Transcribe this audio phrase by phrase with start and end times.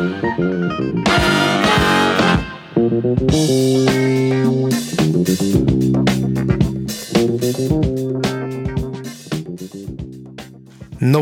[0.00, 0.22] Thank
[3.32, 3.59] you.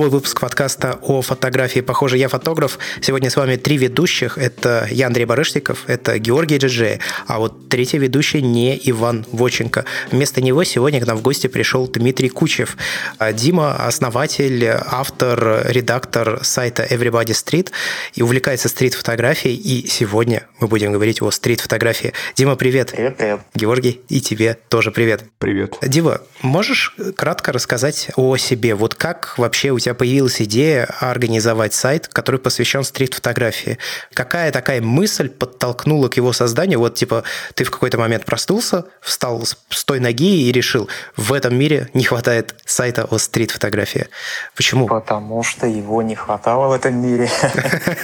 [0.09, 2.79] Новый выпуск подкаста о фотографии «Похоже, я фотограф».
[3.03, 4.39] Сегодня с вами три ведущих.
[4.39, 9.85] Это я, Андрей Барышников, это Георгий Джиджей, а вот третий ведущий не Иван Воченко.
[10.11, 12.79] Вместо него сегодня к нам в гости пришел Дмитрий Кучев.
[13.19, 17.71] А Дима– основатель, автор, редактор сайта Everybody Street
[18.15, 19.57] и увлекается стрит-фотографией.
[19.57, 22.15] И сегодня мы будем говорить о стрит-фотографии.
[22.35, 22.93] Дима, привет.
[22.93, 23.41] Привет, привет.
[23.55, 25.25] Георгий, и тебе тоже привет.
[25.39, 25.77] Привет.
[25.83, 28.75] Дима, можешь кратко рассказать о себе?
[28.75, 33.79] Вот как вообще у тебя появилась идея организовать сайт, который посвящен стрит-фотографии?
[34.15, 36.79] Какая такая мысль подтолкнула к его созданию?
[36.79, 37.25] Вот типа
[37.55, 42.05] ты в какой-то момент проснулся, встал с той ноги и решил, в этом мире не
[42.05, 44.09] хватает сайта о стрит-фотографии.
[44.55, 44.87] Почему?
[44.87, 47.29] Потому что его не хватало в этом мире.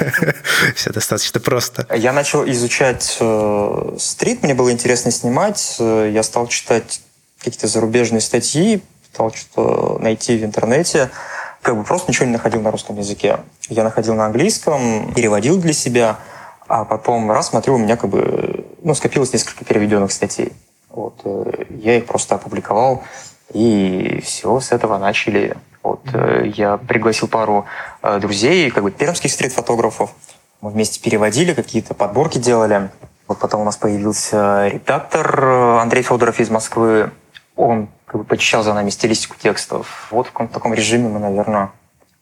[0.74, 1.86] Все достаточно просто.
[1.94, 5.76] Я начал изучать э, стрит, мне было интересно снимать.
[5.78, 7.00] Э, я стал читать
[7.38, 11.10] какие-то зарубежные статьи, пытал что-то найти в интернете
[11.64, 13.38] как бы просто ничего не находил на русском языке.
[13.70, 16.18] Я находил на английском, переводил для себя,
[16.68, 20.52] а потом раз смотрю, у меня как бы ну, скопилось несколько переведенных статей.
[20.90, 23.02] Вот, э, я их просто опубликовал,
[23.54, 25.56] и все, с этого начали.
[25.82, 27.64] Вот, э, я пригласил пару
[28.02, 30.10] э, друзей, как бы пермских стрит-фотографов.
[30.60, 32.90] Мы вместе переводили, какие-то подборки делали.
[33.26, 35.42] Вот потом у нас появился редактор
[35.80, 37.10] Андрей Федоров из Москвы.
[37.56, 40.06] Он как бы почищал за нами стилистику текстов.
[40.12, 41.72] Вот в каком-то таком режиме мы, наверное,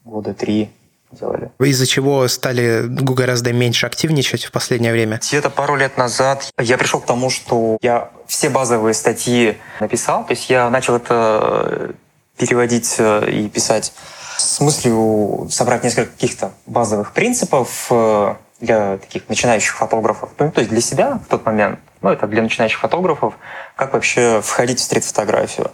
[0.03, 0.71] года три
[1.11, 1.51] делали.
[1.59, 5.19] Из-за чего стали гораздо меньше активничать в последнее время?
[5.21, 10.25] Где-то пару лет назад я пришел к тому, что я все базовые статьи написал.
[10.25, 11.93] То есть я начал это
[12.39, 13.93] переводить э, и писать
[14.39, 20.31] с мыслью собрать несколько каких-то базовых принципов э, для таких начинающих фотографов.
[20.39, 23.35] Ну, то есть для себя в тот момент, ну, это для начинающих фотографов,
[23.75, 25.69] как вообще входить в стрит-фотографию.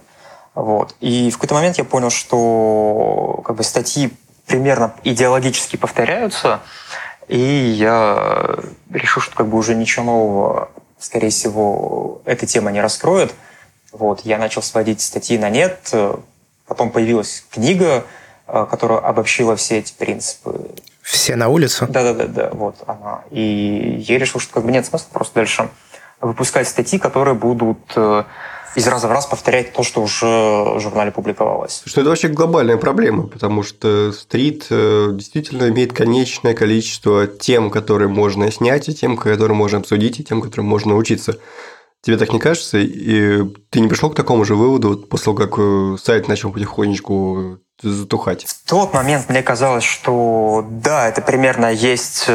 [0.55, 0.95] Вот.
[0.99, 4.11] И в какой-то момент я понял, что как бы, статьи
[4.45, 6.61] примерно идеологически повторяются,
[7.27, 8.57] и я
[8.89, 13.33] решил, что как бы уже ничего нового, скорее всего, эта тема не раскроет.
[13.91, 14.21] Вот.
[14.21, 15.93] Я начал сводить статьи на нет,
[16.67, 18.05] потом появилась книга,
[18.47, 20.71] э, которая обобщила все эти принципы.
[21.01, 21.87] Все на улицу?
[21.89, 23.23] Да-да-да, да, вот она.
[23.31, 25.69] И я решил, что как бы нет смысла просто дальше
[26.21, 28.23] выпускать статьи, которые будут э,
[28.75, 31.81] из раза в раз повторять то, что уже в журнале публиковалось.
[31.85, 38.07] Что это вообще глобальная проблема, потому что стрит э, действительно имеет конечное количество тем, которые
[38.07, 41.37] можно снять, и тем, которые можно обсудить, и тем, которым можно научиться.
[42.01, 42.77] Тебе так не кажется?
[42.77, 47.59] И ты не пришел к такому же выводу после того, как э, сайт начал потихонечку
[47.81, 48.45] затухать?
[48.45, 52.29] В тот момент мне казалось, что да, это примерно есть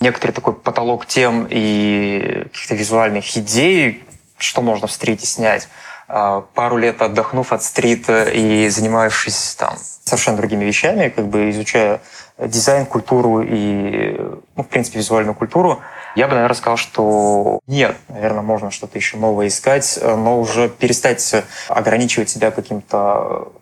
[0.00, 4.04] некоторый такой потолок тем и каких-то визуальных идей,
[4.38, 5.68] что можно в стрите снять.
[6.06, 9.74] А, пару лет отдохнув от стрита и занимавшись там
[10.04, 12.00] совершенно другими вещами, как бы изучая
[12.38, 14.16] дизайн, культуру и,
[14.56, 15.80] ну, в принципе, визуальную культуру,
[16.14, 21.44] я бы, наверное, сказал, что нет, наверное, можно что-то еще новое искать, но уже перестать
[21.68, 23.52] ограничивать себя каким-то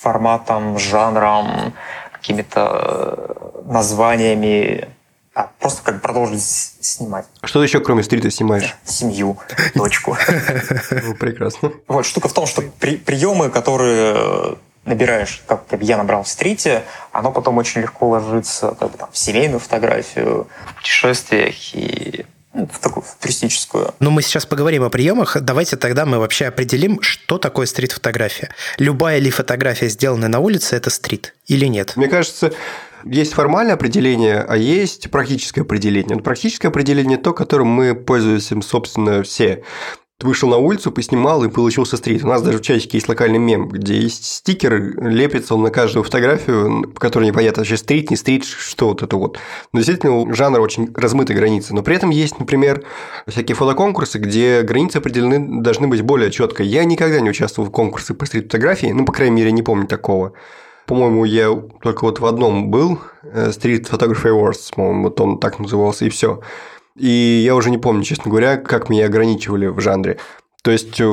[0.00, 1.74] форматом, жанром,
[2.12, 4.88] какими-то названиями,
[5.38, 7.24] а просто как продолжить снимать.
[7.40, 8.74] А что ты еще кроме стрита снимаешь?
[8.84, 9.38] Семью,
[9.76, 10.16] дочку.
[10.90, 11.72] Ну, прекрасно.
[11.86, 16.82] Вот, штука в том, что при, приемы, которые набираешь, как, я набрал в стрите,
[17.12, 22.66] оно потом очень легко ложится как бы, там, в семейную фотографию, в путешествиях и ну,
[22.72, 23.94] в такую в туристическую.
[24.00, 25.40] Ну, мы сейчас поговорим о приемах.
[25.40, 28.50] Давайте тогда мы вообще определим, что такое стрит-фотография.
[28.78, 31.92] Любая ли фотография, сделанная на улице, это стрит или нет?
[31.94, 32.52] Мне кажется,
[33.04, 36.18] есть формальное определение, а есть практическое определение.
[36.18, 39.62] Практическое определение то, которым мы пользуемся, собственно, все.
[40.20, 42.24] Ты вышел на улицу, поснимал и получился стрит.
[42.24, 46.02] У нас даже в чатике есть локальный мем, где есть стикер, лепится он на каждую
[46.02, 49.38] фотографию, по которой непонятно вообще стрит, не стрит, что вот это вот.
[49.72, 51.72] Но действительно, жанр очень размытой границы.
[51.72, 52.84] Но при этом есть, например,
[53.28, 56.64] всякие фотоконкурсы, где границы определены должны быть более четко.
[56.64, 60.32] Я никогда не участвовал в конкурсе по стрит-фотографии, ну, по крайней мере, не помню такого.
[60.88, 65.58] По-моему, я только вот в одном был, э, Street Photography Awards, по-моему, вот он так
[65.58, 66.40] назывался, и все.
[66.96, 70.18] И я уже не помню, честно говоря, как меня ограничивали в жанре.
[70.62, 71.04] То есть, э,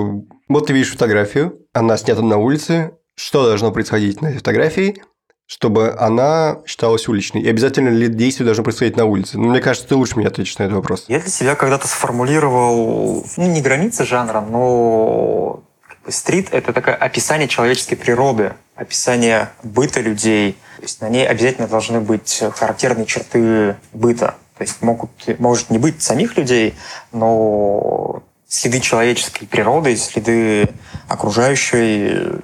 [0.48, 5.04] вот ты видишь фотографию, она снята на улице, что должно происходить на этой фотографии,
[5.46, 7.42] чтобы она считалась уличной?
[7.42, 9.38] И обязательно ли действие должно происходить на улице?
[9.38, 11.04] Ну, мне кажется, ты лучше меня ответишь на этот вопрос.
[11.10, 15.64] Я для себя когда-то сформулировал, ну, не границы жанра, но
[16.08, 20.54] Стрит– это такое описание человеческой природы, описание быта людей.
[20.78, 24.36] То есть на ней обязательно должны быть характерные черты быта.
[24.58, 26.76] То есть могут, может не быть самих людей,
[27.12, 30.70] но следы человеческой природы, следы
[31.08, 32.42] окружающей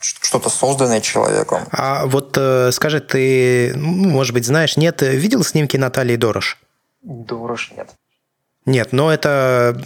[0.00, 1.62] что-то созданное человеком.
[1.72, 6.58] А вот э, скажи, ты, ну, может быть, знаешь, нет, видел снимки Натальи Дорош?
[7.02, 7.90] Дорош нет.
[8.70, 9.76] Нет, но это,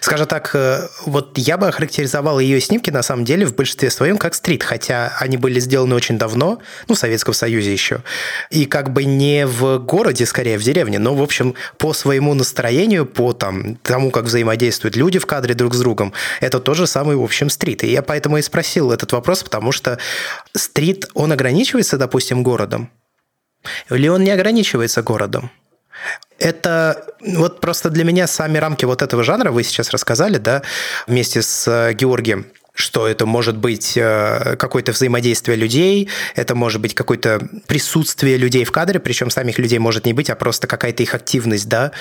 [0.00, 4.16] скажем так, э, вот я бы охарактеризовал ее снимки на самом деле в большинстве своем
[4.16, 6.58] как стрит, хотя они были сделаны очень давно,
[6.88, 8.02] ну, в Советском Союзе еще,
[8.48, 13.04] и как бы не в городе, скорее, в деревне, но, в общем, по своему настроению,
[13.04, 17.22] по там, тому, как взаимодействуют люди в кадре друг с другом, это тоже самый, в
[17.22, 17.84] общем, стрит.
[17.84, 19.98] И я поэтому и спросил этот вопрос, потому что
[20.56, 22.90] стрит, он ограничивается, допустим, городом?
[23.90, 25.50] Или он не ограничивается городом?
[26.38, 30.62] Это вот просто для меня сами рамки вот этого жанра вы сейчас рассказали, да,
[31.06, 36.94] вместе с э, Георгием что это может быть э, какое-то взаимодействие людей, это может быть
[36.94, 41.14] какое-то присутствие людей в кадре, причем самих людей может не быть, а просто какая-то их
[41.14, 41.92] активность да,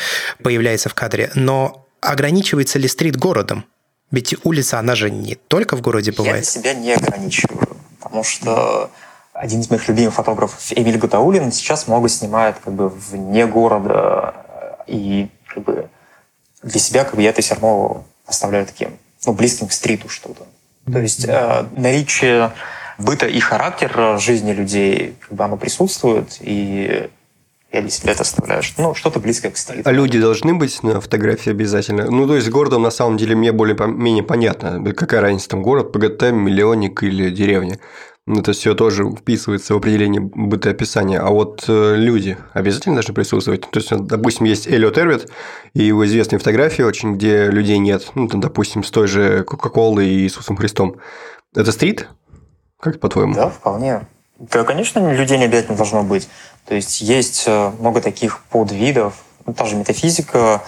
[0.41, 1.29] появляется в кадре.
[1.35, 3.65] Но ограничивается ли стрит городом?
[4.11, 6.37] Ведь улица, она же не только в городе бывает.
[6.37, 8.91] Я для себя не ограничиваю, потому что
[9.41, 14.35] один из моих любимых фотографов Эмиль Гатаулин сейчас много снимает как бы вне города,
[14.85, 15.89] и как бы
[16.61, 20.45] для себя как бы я это все равно оставляю таким, ну, близким к стриту что-то.
[20.91, 22.51] То есть э, наличие
[22.99, 27.09] быта и характера жизни людей, как бы оно присутствует, и
[27.71, 28.61] я для себя это оставляю.
[28.77, 29.89] Ну, что-то близкое к стриту.
[29.89, 32.11] А люди должны быть на фотографии обязательно?
[32.11, 34.93] Ну, то есть, городом на самом деле мне более-менее понятно.
[34.93, 37.79] Какая разница, там город, ПГТ, миллионник или деревня.
[38.27, 41.19] Это все тоже вписывается в определение бытоописания.
[41.19, 43.61] А вот э, люди обязательно должны присутствовать.
[43.61, 45.29] То есть, допустим, есть Эллиот Эрвит,
[45.73, 48.11] и его известные фотографии очень, где людей нет.
[48.13, 50.97] Ну, там, допустим, с той же Кока-Колой и Иисусом Христом.
[51.55, 52.07] Это стрит?
[52.79, 53.33] Как по-твоему?
[53.33, 54.07] Да, вполне.
[54.37, 56.29] Да, конечно, людей не обязательно должно быть.
[56.67, 59.15] То есть, есть э, много таких подвидов.
[59.47, 60.61] Ну, та же метафизика,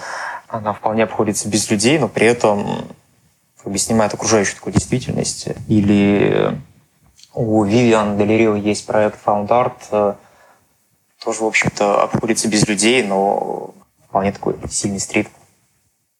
[0.48, 2.84] она вполне обходится без людей, но при этом
[3.62, 5.48] как бы снимает окружающую такую действительность.
[5.68, 6.58] Или
[7.34, 10.14] у Vivian Del есть проект Found Art, э,
[11.22, 13.74] тоже, в общем-то, обходится без людей, но
[14.08, 15.28] вполне такой сильный стрит.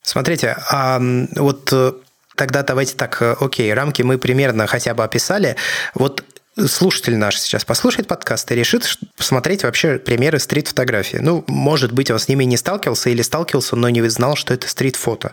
[0.03, 1.01] Смотрите, а
[1.37, 1.93] вот э,
[2.37, 5.57] тогда давайте так, э, окей, рамки мы примерно хотя бы описали.
[5.95, 6.25] Вот
[6.57, 11.19] слушатель наш сейчас послушает подкаст и решит посмотреть вообще примеры стрит-фотографии.
[11.19, 14.69] Ну, может быть, он с ними не сталкивался или сталкивался, но не знал, что это
[14.69, 15.33] стрит-фото.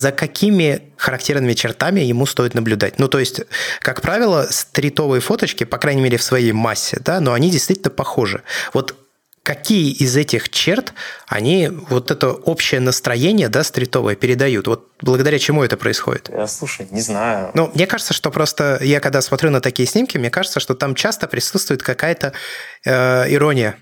[0.00, 2.98] За какими характерными чертами ему стоит наблюдать?
[2.98, 3.42] Ну, то есть,
[3.80, 8.42] как правило, стритовые фоточки, по крайней мере, в своей массе, да, но они действительно похожи.
[8.72, 8.96] Вот
[9.46, 10.92] какие из этих черт
[11.28, 14.66] они вот это общее настроение, да, стритовое передают?
[14.66, 16.28] Вот благодаря чему это происходит?
[16.30, 17.52] Я, слушай, не знаю.
[17.54, 20.96] Ну, мне кажется, что просто я когда смотрю на такие снимки, мне кажется, что там
[20.96, 22.32] часто присутствует какая-то
[22.84, 23.76] э, ирония.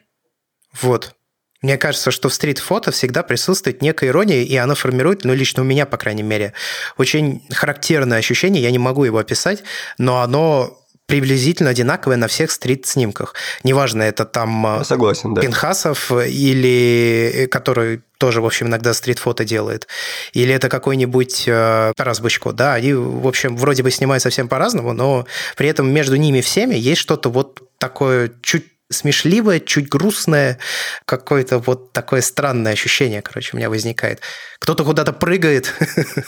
[0.83, 1.15] Вот.
[1.63, 5.65] Мне кажется, что в стрит-фото всегда присутствует некая ирония, и она формирует, ну, лично у
[5.65, 6.53] меня, по крайней мере,
[6.99, 9.63] очень характерное ощущение, я не могу его описать,
[9.97, 13.35] но оно приблизительно одинаковые на всех стрит-снимках.
[13.63, 15.43] Неважно, это там Я согласен, да.
[15.43, 19.87] Пинхасов или э, который тоже, в общем, иногда стрит-фото делает.
[20.33, 24.93] Или это какой-нибудь э, Тарас Бычко, да, они, в общем, вроде бы снимают совсем по-разному,
[24.93, 30.59] но при этом между ними всеми есть что-то вот такое чуть смешливое, чуть грустное,
[31.07, 34.21] какое-то вот такое странное ощущение, короче, у меня возникает.
[34.59, 35.75] Кто-то куда-то прыгает.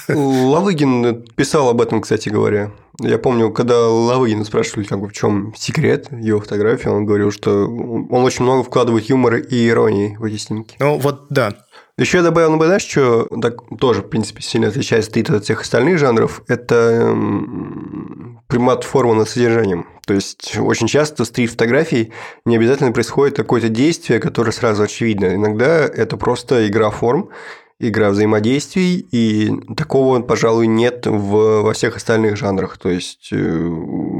[0.09, 2.73] Лавыгин писал об этом, кстати говоря.
[3.01, 7.67] Я помню, когда Лавыгина спрашивали, как бы, в чем секрет его фотографии, он говорил, что
[7.67, 10.77] он очень много вкладывает юмора и иронии в эти снимки.
[10.81, 11.66] Ну, вот да.
[11.99, 15.63] Еще я добавил, ну, знаешь, что так, тоже, в принципе, сильно отличается стрит от всех
[15.63, 19.87] остальных жанров, это эм, примат формы над содержанием.
[20.07, 22.13] То есть, очень часто стрит фотографий
[22.45, 25.35] не обязательно происходит какое-то действие, которое сразу очевидно.
[25.35, 27.31] Иногда это просто игра форм,
[27.79, 32.77] игра взаимодействий, и такого, пожалуй, нет в, во всех остальных жанрах.
[32.77, 33.37] То есть, э,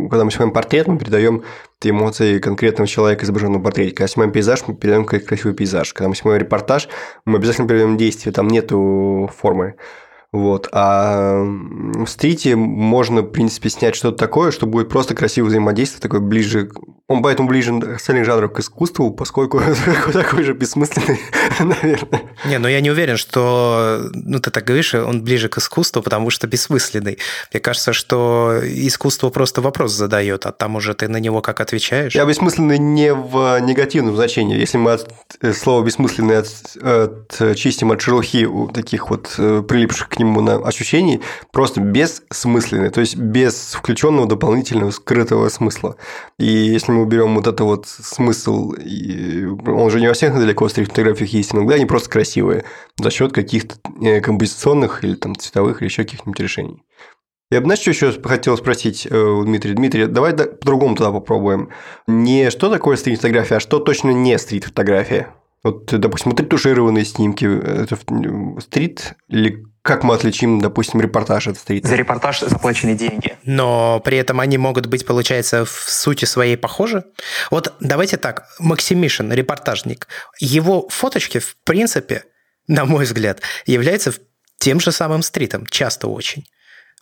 [0.09, 1.45] когда мы снимаем портрет, мы передаем
[1.83, 3.95] эмоции конкретного человека, изображенного в портрете.
[3.95, 5.93] Когда снимаем пейзаж, мы передаем красивый пейзаж.
[5.93, 6.89] Когда мы снимаем репортаж,
[7.25, 9.77] мы обязательно передаем действие, там нету формы.
[10.33, 10.69] Вот.
[10.73, 16.21] А в стрите можно, в принципе, снять что-то такое, что будет просто красиво взаимодействие, такое
[16.21, 16.71] ближе...
[17.09, 19.63] Он поэтому ближе остальных жанров к искусству, поскольку
[20.13, 21.21] такой же бессмысленный,
[21.61, 22.23] наверное.
[22.47, 24.11] Не, ну я не уверен, что...
[24.13, 27.19] Ну, ты так говоришь, он ближе к искусству, потому что бессмысленный.
[27.53, 32.15] Мне кажется, что искусство просто вопрос задает, а там уже ты на него как отвечаешь.
[32.15, 34.59] Я бессмысленный не в негативном значении.
[34.59, 35.09] Если мы от,
[35.41, 36.49] э, слово «бессмысленный» от,
[36.83, 41.21] от, чистим от шелухи у таких вот э, прилипших к нему на ощущений
[41.53, 45.97] просто бессмысленные, то есть без включенного дополнительного скрытого смысла.
[46.39, 51.31] И если мы уберем вот это вот смысл, он же не во всех далеко стрит-фотографиях
[51.31, 52.65] есть, иногда они просто красивые
[52.99, 56.83] за счет каких-то э, композиционных или там цветовых или еще каких-нибудь решений.
[57.51, 59.75] Я бы, знаешь, что еще хотел спросить э, Дмитрия?
[59.75, 61.69] Дмитрий, давай по-другому тогда попробуем.
[62.09, 65.29] Не что такое стрит-фотография, а что точно не стрит-фотография?
[65.67, 67.99] Вот, допустим, вот ретушированные снимки, это
[68.61, 71.89] стрит или как мы отличим, допустим, репортаж от стрита?
[71.89, 73.37] За репортаж заплачены деньги.
[73.45, 77.05] Но при этом они могут быть, получается, в сути своей похожи.
[77.51, 80.07] Вот давайте так, Максимишин, репортажник,
[80.39, 82.23] его фоточки, в принципе,
[82.69, 84.13] на мой взгляд, являются
[84.59, 86.45] тем же самым стритом, часто очень.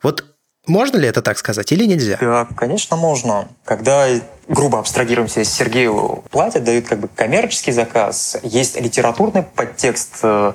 [0.03, 0.25] Вот
[0.67, 2.17] можно ли это так сказать или нельзя?
[2.21, 3.49] Да, конечно, можно.
[3.65, 4.07] Когда,
[4.49, 10.53] грубо абстрагируемся, Сергею платят, дают как бы коммерческий заказ, есть литературный подтекст э,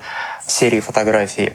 [0.48, 1.54] серии фотографий,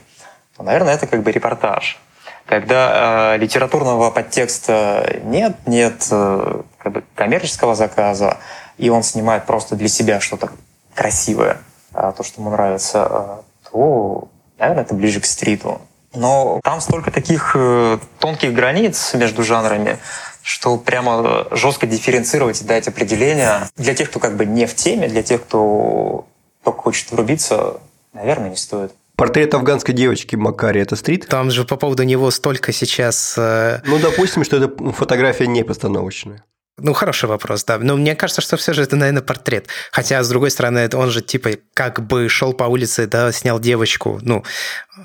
[0.57, 1.99] то, наверное, это как бы репортаж.
[2.47, 8.39] Когда э, литературного подтекста нет, нет э, как бы коммерческого заказа,
[8.79, 10.51] и он снимает просто для себя что-то
[10.95, 11.59] красивое,
[11.93, 15.81] э, то, что ему нравится, э, то, наверное, это ближе к стриту.
[16.15, 19.99] Но там столько таких э, тонких границ между жанрами,
[20.43, 25.09] что прямо жестко дифференцировать и дать определение для тех, кто как бы не в теме,
[25.09, 26.27] для тех, кто
[26.63, 27.81] только хочет врубиться,
[28.13, 28.93] наверное, не стоит.
[29.17, 31.29] Портрет афганской девочки Макари– это стрит?
[31.29, 33.37] Там же по поводу него столько сейчас…
[33.39, 36.43] Э, ну, допустим, что это фотография не постановочная.
[36.77, 37.79] Ну, хороший вопрос, да.
[37.79, 39.69] Но мне кажется, что все же это, наверное, портрет.
[39.93, 44.19] Хотя, с другой стороны, он же, типа, как бы шел по улице, да, снял девочку.
[44.23, 44.45] Ну,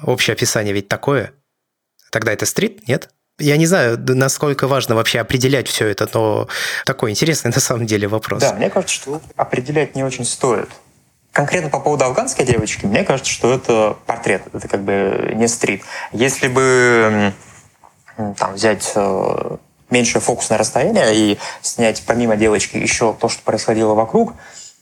[0.03, 1.33] общее описание ведь такое.
[2.11, 3.09] Тогда это стрит, нет?
[3.38, 6.47] Я не знаю, насколько важно вообще определять все это, но
[6.85, 8.41] такой интересный на самом деле вопрос.
[8.41, 10.69] Да, мне кажется, что определять не очень стоит.
[11.31, 15.83] Конкретно по поводу афганской девочки, мне кажется, что это портрет, это как бы не стрит.
[16.11, 17.33] Если бы
[18.38, 19.57] там взять э,
[19.89, 24.34] меньшее фокусное расстояние и снять помимо девочки еще то, что происходило вокруг,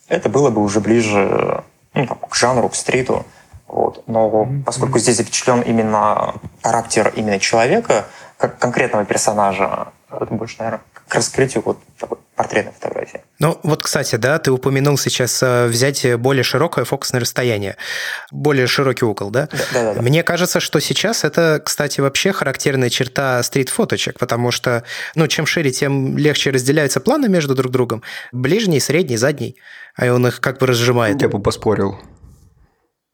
[0.08, 3.26] это было бы уже ближе ну, там, к жанру, к стриту.
[3.68, 4.04] Вот.
[4.08, 8.06] Но поскольку здесь запечатлен именно характер именно человека,
[8.38, 13.22] как конкретного персонажа, это больше, наверное, к раскрытию вот такой портретной фотографии.
[13.40, 17.78] Ну, вот, кстати, да, ты упомянул сейчас э, взять более широкое фокусное расстояние,
[18.32, 19.48] более широкий угол, да?
[19.52, 20.02] Да, да, да.
[20.02, 25.72] Мне кажется, что сейчас это, кстати, вообще характерная черта стрит-фоточек, потому что, ну, чем шире,
[25.72, 28.02] тем легче разделяются планы между друг другом.
[28.32, 29.56] Ближний, средний, задний,
[29.96, 31.22] а он их как бы разжимает.
[31.22, 32.00] Я бы поспорил.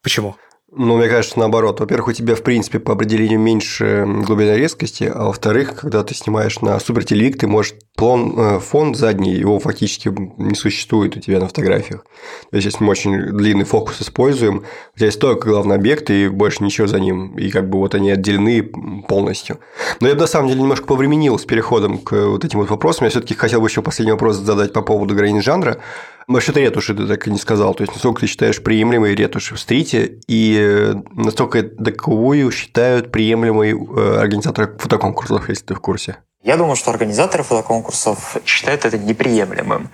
[0.02, 0.36] Почему?
[0.76, 1.78] Ну, мне кажется, наоборот.
[1.78, 6.60] Во-первых, у тебя, в принципе, по определению меньше глубины резкости, а во-вторых, когда ты снимаешь
[6.62, 11.46] на супертелевик, ты можешь плон, э, фон задний, его фактически не существует у тебя на
[11.46, 12.04] фотографиях.
[12.50, 14.64] То есть, если мы очень длинный фокус используем,
[14.94, 17.94] у тебя есть только главный объект и больше ничего за ним, и как бы вот
[17.94, 18.64] они отделены
[19.06, 19.60] полностью.
[20.00, 23.04] Но я бы на самом деле немножко повременил с переходом к вот этим вот вопросам.
[23.04, 25.78] Я все-таки хотел бы еще последний вопрос задать по поводу границ жанра.
[26.26, 27.74] Насчет ретуши ты так и не сказал.
[27.74, 33.72] То есть, насколько ты считаешь приемлемой ретуши в стрите, и э, насколько таковую считают приемлемой
[33.72, 36.16] э, организаторы фотоконкурсов, если ты в курсе?
[36.42, 39.90] Я думаю, что организаторы фотоконкурсов считают это неприемлемым.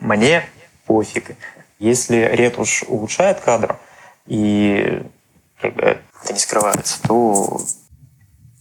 [0.00, 0.44] Мне
[0.86, 1.36] пофиг.
[1.78, 3.76] Если ретушь улучшает кадр,
[4.26, 5.02] и
[5.62, 7.60] бы, это не скрывается, то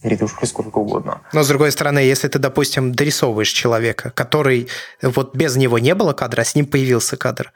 [0.04, 1.22] ретушкой сколько угодно.
[1.34, 4.68] Но, с другой стороны, если ты, допустим, дорисовываешь человека, который
[5.02, 7.52] вот без него не было кадра, а с ним появился кадр,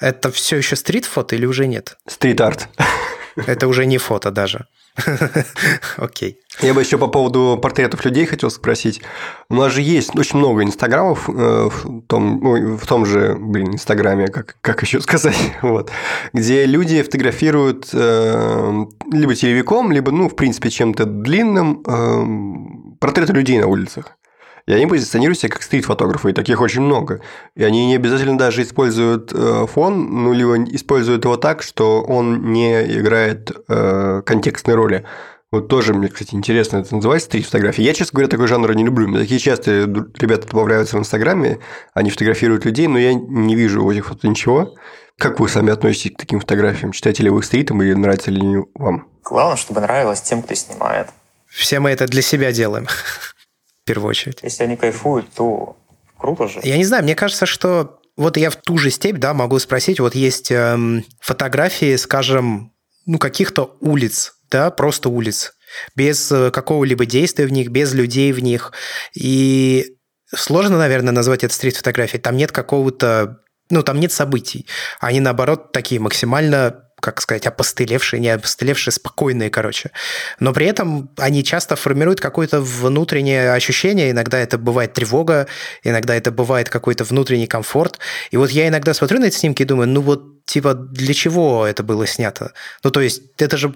[0.00, 1.96] это все еще стрит-фото или уже нет?
[2.06, 2.68] Стрит-арт.
[3.46, 4.66] Это уже не фото даже.
[5.96, 6.38] Окей.
[6.60, 9.02] Я бы еще по поводу портретов людей хотел спросить.
[9.48, 13.74] У нас же есть очень много инстаграмов э, в том, ну, в том же, блин,
[13.74, 15.90] инстаграме, как, как еще сказать, вот,
[16.32, 23.58] где люди фотографируют э, либо телевиком, либо, ну, в принципе, чем-то длинным э, портреты людей
[23.58, 24.16] на улицах.
[24.66, 27.20] И они позиционируют себя как стрит-фотографы, и таких очень много.
[27.54, 32.52] И они не обязательно даже используют э, фон, ну, либо используют его так, что он
[32.52, 35.04] не играет э, контекстной роли.
[35.52, 37.84] Вот тоже мне, кстати, интересно это называется стрит-фотография.
[37.84, 39.06] Я, честно говоря, такой жанр не люблю.
[39.06, 41.60] Мне такие часто ребята добавляются в Инстаграме,
[41.94, 44.74] они фотографируют людей, но я не вижу у этих фото ничего.
[45.16, 46.90] Как вы сами относитесь к таким фотографиям?
[46.90, 49.06] Читаете ли вы стритом или нравится ли вам?
[49.22, 51.08] Главное, чтобы нравилось тем, кто снимает.
[51.46, 52.88] Все мы это для себя делаем
[53.86, 54.38] первую очередь.
[54.42, 55.76] Если они кайфуют, то
[56.18, 56.60] круто же.
[56.62, 60.00] Я не знаю, мне кажется, что вот я в ту же степь, да, могу спросить,
[60.00, 62.72] вот есть эм, фотографии, скажем,
[63.04, 65.52] ну, каких-то улиц, да, просто улиц,
[65.94, 68.72] без э, какого-либо действия в них, без людей в них.
[69.14, 69.96] И
[70.34, 72.20] сложно, наверное, назвать это стрит-фотографией.
[72.20, 73.38] Там нет какого-то
[73.70, 74.66] ну, там нет событий.
[75.00, 79.90] Они, наоборот, такие максимально как сказать, опостылевшие, не опостылевшие, спокойные, короче.
[80.40, 84.10] Но при этом они часто формируют какое-то внутреннее ощущение.
[84.10, 85.46] Иногда это бывает тревога,
[85.84, 87.98] иногда это бывает какой-то внутренний комфорт.
[88.30, 91.66] И вот я иногда смотрю на эти снимки и думаю, ну вот, типа, для чего
[91.66, 92.52] это было снято?
[92.82, 93.74] Ну, то есть, это же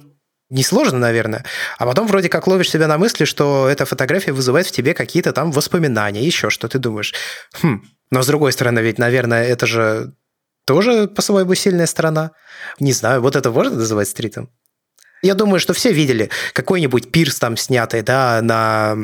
[0.49, 1.45] несложно, наверное.
[1.79, 5.33] А потом вроде как ловишь себя на мысли, что эта фотография вызывает в тебе какие-то
[5.33, 7.15] там воспоминания, еще что ты думаешь.
[7.63, 7.85] Хм.
[8.11, 10.13] Но с другой стороны, ведь, наверное, это же
[10.65, 12.33] тоже по-своему сильная сторона.
[12.79, 14.51] Не знаю, вот это можно называть стритом?
[15.23, 18.97] Я думаю, что все видели какой-нибудь пирс там снятый, да, на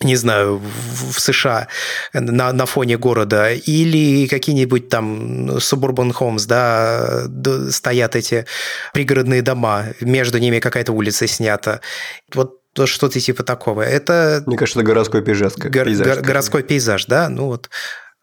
[0.00, 1.68] не знаю, в США
[2.12, 7.28] на, на фоне города, или какие-нибудь там suburban homes, да,
[7.70, 8.46] стоят эти
[8.92, 11.80] пригородные дома, между ними какая-то улица снята.
[12.34, 13.82] Вот что-то типа такого.
[13.82, 14.42] Это...
[14.46, 15.52] Мне кажется, это городской пейзаж.
[15.56, 17.70] Гор- пейзаж городской пейзаж, да, ну вот.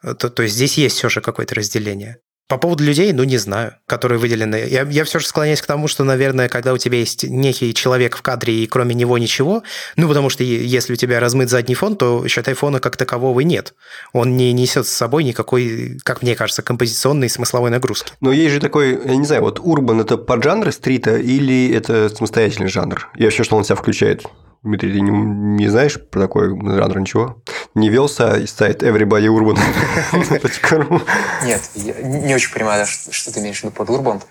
[0.01, 2.18] То, то есть здесь есть все же какое-то разделение.
[2.50, 4.56] По поводу людей, ну, не знаю, которые выделены.
[4.68, 8.18] Я, я все же склоняюсь к тому, что, наверное, когда у тебя есть некий человек
[8.18, 9.62] в кадре, и кроме него ничего,
[9.96, 13.75] ну, потому что если у тебя размыт задний фон, то, считай, фона как такового нет.
[14.13, 18.13] Он не несет с собой никакой, как мне кажется, композиционной смысловой нагрузки.
[18.20, 22.70] Но есть же такой, я не знаю, вот урбан– это поджанр стрита или это самостоятельный
[22.70, 23.10] жанр?
[23.15, 24.24] Я вообще, что он себя включает?
[24.62, 27.42] Дмитрий, ты не, не знаешь про такой жанр ничего?
[27.75, 31.01] Не велся сайт everybodyurban.ru?
[31.46, 34.22] Нет, я не очень понимаю, что, что ты имеешь в виду под урбан.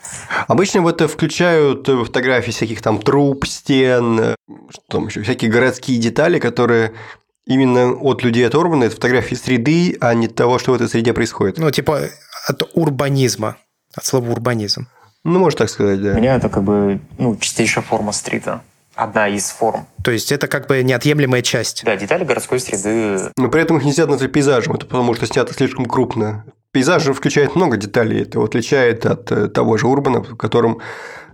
[0.46, 4.34] Обычно в это включают фотографии всяких там труб, стен,
[4.68, 6.92] что там еще, всякие городские детали, которые
[7.46, 11.14] именно от людей от урбана, это фотографии среды, а не того, что в этой среде
[11.14, 11.56] происходит.
[11.56, 12.02] Ну, типа
[12.46, 13.56] от урбанизма,
[13.94, 14.88] от слова урбанизм.
[15.24, 16.12] Ну, можно так сказать, да.
[16.12, 18.60] У меня это как бы ну, чистейшая форма стрита
[18.98, 19.86] одна из форм.
[20.02, 21.84] То есть это как бы неотъемлемая часть.
[21.84, 23.30] Да, детали городской среды.
[23.36, 26.44] Но при этом их нельзя назвать пейзажем, это потому что снято слишком крупно.
[26.72, 30.80] Пейзаж же включает много деталей, это отличает от э, того же урбана, в котором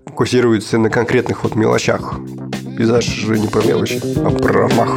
[0.07, 2.17] фокусируется на конкретных вот мелочах.
[2.77, 4.91] Пейзаж же не про мелочи, а про размах.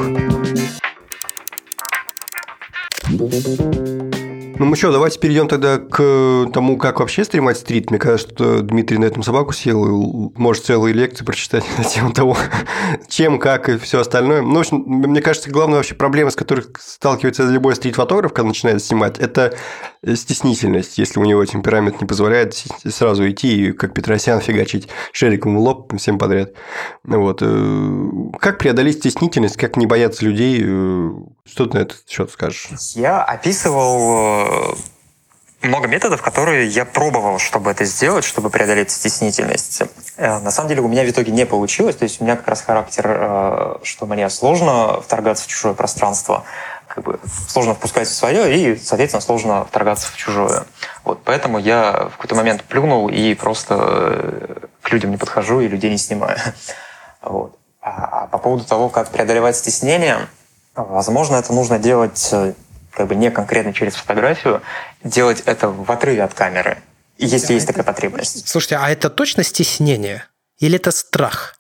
[4.60, 7.92] Ну, мы что, давайте перейдем тогда к тому, как вообще стримать стрит.
[7.92, 12.12] Мне кажется, что Дмитрий на этом собаку сел и может целые лекции прочитать на тему
[12.12, 12.36] того,
[13.08, 14.42] чем, как и все остальное.
[14.42, 18.84] Ну, в общем, мне кажется, главная вообще проблема, с которой сталкивается любой стрит-фотограф, когда начинает
[18.84, 19.56] снимать, это
[20.16, 20.98] стеснительность.
[20.98, 25.96] Если у него темперамент не позволяет сразу идти и, как Петросян, фигачить шериком в лоб
[25.98, 26.54] всем подряд.
[27.04, 27.44] Вот.
[27.44, 30.64] Э, как преодолеть стеснительность, как не бояться людей?
[30.64, 31.12] Э,
[31.46, 32.68] что ты на это счет скажешь?
[32.96, 34.47] Я описывал э,
[35.62, 39.82] много методов, которые я пробовал, чтобы это сделать, чтобы преодолеть стеснительность.
[40.16, 41.96] Э, на самом деле у меня в итоге не получилось.
[41.96, 46.44] То есть у меня как раз характер, э, что мне сложно вторгаться в чужое пространство,
[46.88, 50.66] как бы сложно впускать в свое и, соответственно, сложно вторгаться в чужое.
[51.04, 55.92] Вот, поэтому я в какой-то момент плюнул и просто к людям не подхожу и людей
[55.92, 56.38] не снимаю.
[57.20, 57.58] Вот.
[57.82, 60.28] А, а по поводу того, как преодолевать стеснение,
[60.76, 62.34] возможно, это нужно делать
[62.98, 64.64] как бы не конкретно через фотографию,
[65.04, 66.80] делать это в отрыве от камеры,
[67.20, 68.48] если есть такая потребность.
[68.48, 70.26] Слушайте, а это точно стеснение?
[70.58, 71.60] Или это страх?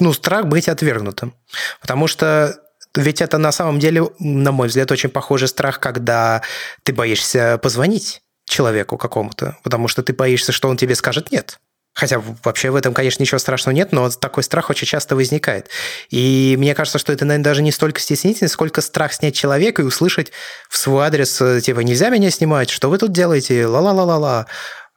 [0.00, 1.34] Ну, страх быть отвергнутым.
[1.80, 2.60] Потому что
[2.94, 6.42] ведь это на самом деле, на мой взгляд, очень похожий страх, когда
[6.82, 11.58] ты боишься позвонить человеку какому-то, потому что ты боишься, что он тебе скажет «нет».
[11.96, 15.70] Хотя вообще в этом, конечно, ничего страшного нет, но такой страх очень часто возникает.
[16.10, 19.84] И мне кажется, что это, наверное, даже не столько стеснительность, сколько страх снять человека и
[19.86, 20.30] услышать
[20.68, 24.46] в свой адрес, э, типа, нельзя меня снимать, что вы тут делаете, ла-ла-ла-ла-ла.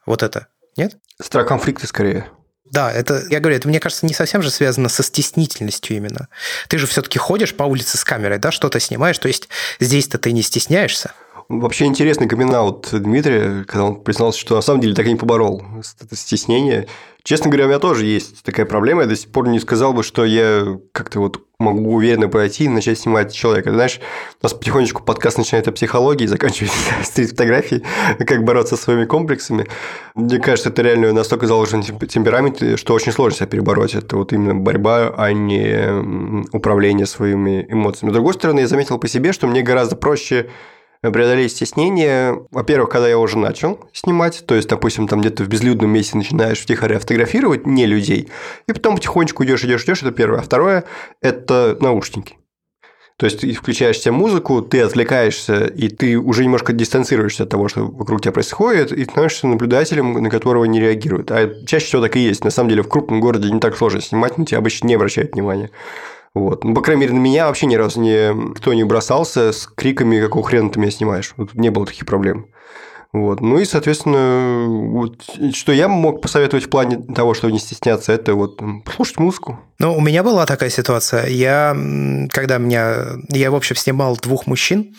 [0.04, 0.98] Вот это, нет?
[1.18, 2.26] Страх конфликта скорее.
[2.66, 6.28] Да, это, я говорю, это, мне кажется, не совсем же связано со стеснительностью именно.
[6.68, 9.48] Ты же все-таки ходишь по улице с камерой, да, что-то снимаешь, то есть
[9.80, 11.12] здесь-то ты не стесняешься.
[11.50, 12.48] Вообще интересный камин
[12.92, 15.60] Дмитрия, когда он признался, что на самом деле так и не поборол
[16.00, 16.86] это стеснение.
[17.24, 19.02] Честно говоря, у меня тоже есть такая проблема.
[19.02, 22.68] Я до сих пор не сказал бы, что я как-то вот могу уверенно пройти и
[22.68, 23.72] начать снимать человека.
[23.72, 24.00] Знаешь,
[24.40, 27.82] у нас потихонечку подкаст начинает о психологии, заканчивается стрит-фотографией,
[28.24, 29.66] как бороться со своими комплексами.
[30.14, 33.96] Мне кажется, это реально настолько заложен темперамент, что очень сложно себя перебороть.
[33.96, 38.12] Это вот именно борьба, а не управление своими эмоциями.
[38.12, 40.48] С другой стороны, я заметил по себе, что мне гораздо проще
[41.02, 42.46] преодолеть стеснение.
[42.50, 46.60] Во-первых, когда я уже начал снимать, то есть, допустим, там где-то в безлюдном месте начинаешь
[46.60, 48.28] втихаря фотографировать не людей,
[48.66, 50.40] и потом потихонечку идешь, идешь, идешь, это первое.
[50.40, 50.84] А второе–
[51.22, 52.36] это наушники.
[53.20, 57.68] То есть ты включаешь себе музыку, ты отвлекаешься, и ты уже немножко дистанцируешься от того,
[57.68, 61.30] что вокруг тебя происходит, и становишься наблюдателем, на которого не реагируют.
[61.30, 62.44] А чаще всего так и есть.
[62.44, 65.32] На самом деле в крупном городе не так сложно снимать, на тебя обычно не обращают
[65.34, 65.70] внимания.
[66.34, 66.64] Вот.
[66.64, 70.20] Ну, по крайней мере, на меня вообще ни разу не, кто не бросался с криками,
[70.20, 71.34] какого хрена ты меня снимаешь.
[71.36, 72.46] Вот не было таких проблем.
[73.12, 73.40] Вот.
[73.40, 78.34] Ну и, соответственно, вот, что я мог посоветовать в плане того, чтобы не стесняться, это
[78.34, 78.60] вот
[78.94, 79.58] слушать музыку.
[79.80, 81.26] Ну, у меня была такая ситуация.
[81.26, 81.76] Я,
[82.30, 83.16] когда меня...
[83.28, 84.94] Я, в общем, снимал двух мужчин,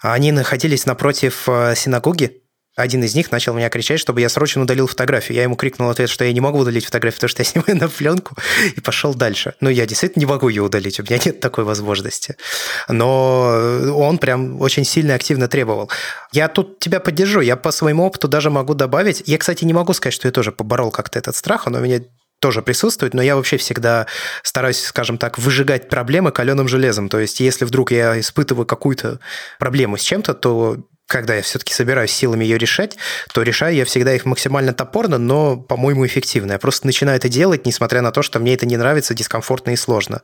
[0.00, 2.42] они находились напротив э, синагоги,
[2.76, 5.36] один из них начал меня кричать, чтобы я срочно удалил фотографию.
[5.36, 7.88] Я ему крикнул ответ, что я не могу удалить фотографию, потому что я снимаю на
[7.88, 8.36] пленку,
[8.76, 9.54] и пошел дальше.
[9.60, 12.36] Но я действительно не могу ее удалить, у меня нет такой возможности.
[12.88, 15.90] Но он прям очень сильно и активно требовал.
[16.32, 19.22] Я тут тебя поддержу, я по своему опыту даже могу добавить.
[19.26, 22.00] Я, кстати, не могу сказать, что я тоже поборол как-то этот страх, он у меня
[22.40, 24.06] тоже присутствует, но я вообще всегда
[24.42, 27.08] стараюсь, скажем так, выжигать проблемы каленым железом.
[27.08, 29.18] То есть, если вдруг я испытываю какую-то
[29.58, 32.96] проблему с чем-то, то когда я все-таки собираюсь силами ее решать,
[33.32, 36.52] то решаю я всегда их максимально топорно, но, по-моему, эффективно.
[36.52, 39.76] Я просто начинаю это делать, несмотря на то, что мне это не нравится, дискомфортно и
[39.76, 40.22] сложно.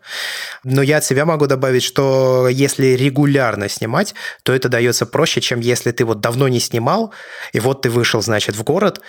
[0.65, 5.61] Но я от себя могу добавить, что если регулярно снимать, то это дается проще, чем
[5.61, 7.13] если ты вот давно не снимал,
[7.53, 9.01] и вот ты вышел, значит, в город,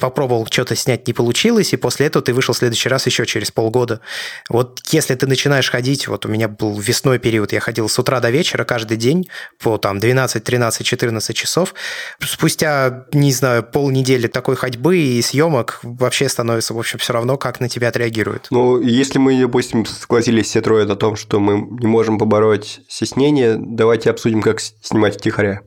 [0.00, 3.50] попробовал что-то снять, не получилось, и после этого ты вышел в следующий раз еще через
[3.50, 4.00] полгода.
[4.48, 8.20] Вот если ты начинаешь ходить, вот у меня был весной период, я ходил с утра
[8.20, 9.28] до вечера каждый день
[9.58, 11.74] по там 12, 13, 14 14 часов.
[12.20, 17.60] Спустя, не знаю, полнедели такой ходьбы и съемок вообще становится, в общем, все равно, как
[17.60, 18.48] на тебя отреагируют.
[18.50, 23.56] Ну, если мы, допустим, согласились все трое о том, что мы не можем побороть стеснение,
[23.58, 25.62] давайте обсудим, как снимать втихаря.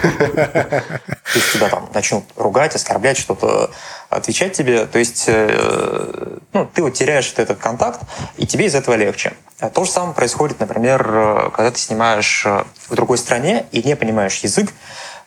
[0.00, 3.70] То есть тебя там начнут ругать, оскорблять, что-то
[4.08, 4.86] отвечать тебе.
[4.86, 8.00] То есть э, ну, ты вот теряешь этот контакт,
[8.36, 9.34] и тебе из этого легче.
[9.72, 13.94] То же самое происходит, например, э, когда ты снимаешь э, в другой стране и не
[13.94, 14.70] понимаешь язык.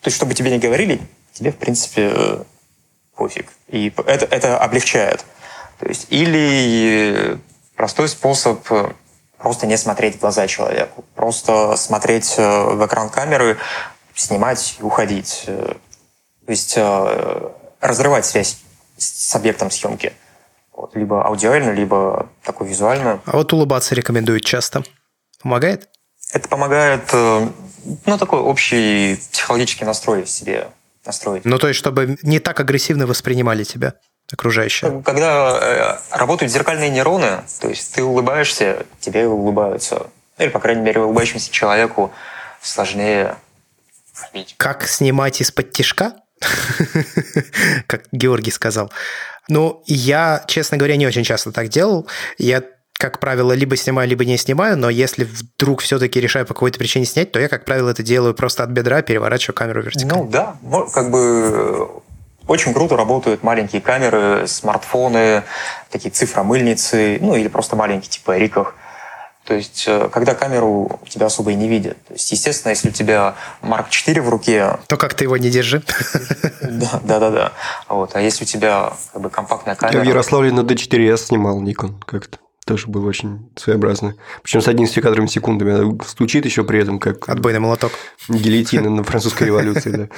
[0.01, 0.99] То есть, чтобы тебе не говорили,
[1.31, 2.39] тебе, в принципе,
[3.15, 3.47] пофиг.
[3.69, 5.23] И это, это облегчает.
[5.79, 7.39] То есть, или
[7.75, 8.67] простой способ
[9.37, 11.05] просто не смотреть в глаза человеку.
[11.15, 13.57] Просто смотреть в экран камеры,
[14.15, 15.43] снимать и уходить.
[15.45, 15.77] То
[16.47, 16.77] есть
[17.79, 18.57] разрывать связь
[18.97, 20.13] с объектом съемки.
[20.75, 23.21] Вот, либо аудиально, либо такой визуально.
[23.25, 24.83] А вот улыбаться рекомендуют часто.
[25.41, 25.89] Помогает?
[26.31, 27.47] Это помогает, э,
[28.05, 30.69] ну, такой общий психологический настрой себе
[31.05, 31.45] настроить.
[31.45, 33.93] Ну, то есть, чтобы не так агрессивно воспринимали тебя
[34.31, 35.03] окружающие?
[35.03, 40.07] Когда э, работают зеркальные нейроны, то есть ты улыбаешься, тебе улыбаются.
[40.39, 42.11] Или, по крайней мере, улыбающемуся человеку
[42.61, 43.35] сложнее
[44.57, 46.13] Как снимать из-под тишка?
[47.87, 48.91] как Георгий сказал.
[49.49, 52.07] Ну, я, честно говоря, не очень часто так делал.
[52.37, 52.63] Я
[52.97, 57.05] как правило, либо снимаю, либо не снимаю, но если вдруг все-таки решаю по какой-то причине
[57.05, 60.23] снять, то я, как правило, это делаю просто от бедра, переворачиваю камеру вертикально.
[60.23, 60.55] Ну да,
[60.93, 61.89] как бы
[62.47, 65.43] очень круто работают маленькие камеры, смартфоны,
[65.89, 68.75] такие цифромыльницы, ну или просто маленькие типа Риках.
[69.45, 71.97] То есть, э, когда камеру тебя особо и не видят.
[72.05, 74.77] То есть, естественно, если у тебя Mark 4 в руке...
[74.87, 75.83] То как ты его не держи.
[76.61, 77.29] Да, да, да.
[77.29, 77.51] да.
[77.89, 78.15] Вот.
[78.15, 79.97] А если у тебя как бы компактная камера...
[79.97, 82.37] Я в Ярославле на D4S снимал Nikon как-то.
[82.65, 84.15] Тоже было очень своеобразно.
[84.41, 85.99] Причем с идентификатором секундами.
[86.05, 87.27] Стучит еще при этом, как...
[87.27, 87.91] Отбойный молоток.
[88.29, 90.09] Гильотина на французской революции, да.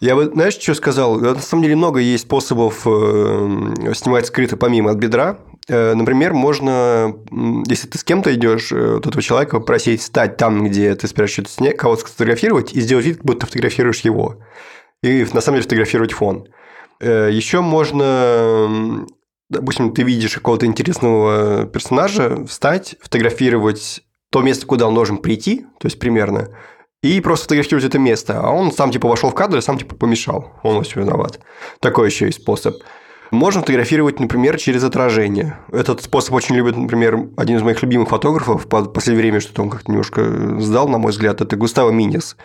[0.00, 1.20] Я бы, знаешь, что сказал?
[1.20, 5.38] На самом деле много есть способов э, снимать скрыто помимо от бедра.
[5.68, 7.14] Э, например, можно,
[7.68, 11.48] если ты с кем-то идешь, э, вот этого человека попросить стать там, где ты что-то
[11.48, 14.40] снять, кого-то сфотографировать, и сделать вид, как будто фотографируешь его.
[15.04, 16.48] И на самом деле фотографировать фон.
[17.00, 19.06] Э, Еще можно,
[19.52, 25.86] допустим, ты видишь какого-то интересного персонажа, встать, фотографировать то место, куда он должен прийти, то
[25.86, 26.48] есть примерно,
[27.02, 28.40] и просто фотографировать это место.
[28.40, 30.52] А он сам типа вошел в кадр и сам типа помешал.
[30.62, 31.40] Он во всем виноват.
[31.80, 32.76] Такой еще есть способ.
[33.32, 35.58] Можно фотографировать, например, через отражение.
[35.72, 38.66] Этот способ очень любит, например, один из моих любимых фотографов.
[38.66, 41.40] В последнее время что-то он как-то немножко сдал, на мой взгляд.
[41.40, 42.36] Это Густаво Минис.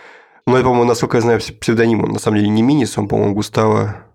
[0.48, 2.06] Но это, по-моему, насколько я знаю, псевдоним.
[2.06, 4.07] Он на самом деле не Минис, он, по-моему, Густаво...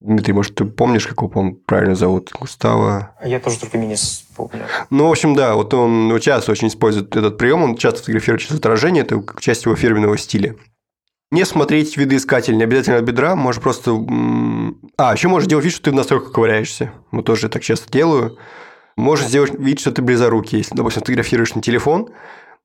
[0.00, 2.30] Дмитрий, может, ты помнишь, как его, правильно зовут?
[2.32, 3.14] Густаво...
[3.22, 4.64] Я тоже только Минис помню.
[4.88, 8.56] Ну, в общем, да, вот он часто очень использует этот прием, он часто фотографирует через
[8.56, 10.56] отражение, это часть его фирменного стиля.
[11.30, 13.92] Не смотреть видоискатель, не обязательно от бедра, можешь просто...
[14.96, 16.92] А, еще можешь делать вид, что ты в настройках ковыряешься.
[17.10, 18.38] Мы тоже так часто делаю.
[18.96, 20.58] Можешь сделать вид, что ты близорукий.
[20.58, 22.08] Если, допустим, фотографируешь на телефон,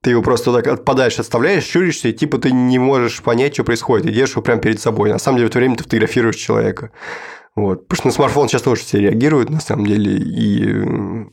[0.02, 4.06] ты его просто так отпадаешь, отставляешь, щуришься, и типа ты не можешь понять, что происходит,
[4.06, 5.10] и держишь его прямо перед собой.
[5.10, 6.90] На самом деле, в это время ты фотографируешь человека.
[7.54, 7.88] Вот.
[7.88, 11.26] Потому что на смартфон сейчас тоже все реагируют, на самом деле, и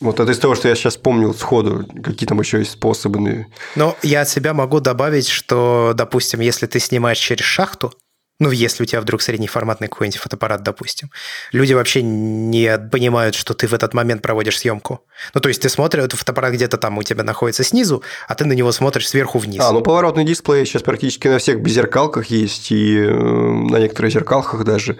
[0.00, 3.46] вот это из того, что я сейчас помнил сходу, какие там еще есть способы.
[3.76, 7.92] Ну, я от себя могу добавить, что, допустим, если ты снимаешь через шахту,
[8.40, 11.10] Ну, если у тебя вдруг среднеформатный какой-нибудь фотоаппарат, допустим.
[11.52, 15.04] Люди вообще не понимают, что ты в этот момент проводишь съемку.
[15.34, 18.46] Ну, то есть ты смотришь, этот фотоаппарат где-то там у тебя находится снизу, а ты
[18.46, 19.60] на него смотришь сверху вниз.
[19.62, 24.64] А, ну поворотный дисплей сейчас практически на всех беззеркалках есть, и э, на некоторых зеркалках
[24.64, 24.96] даже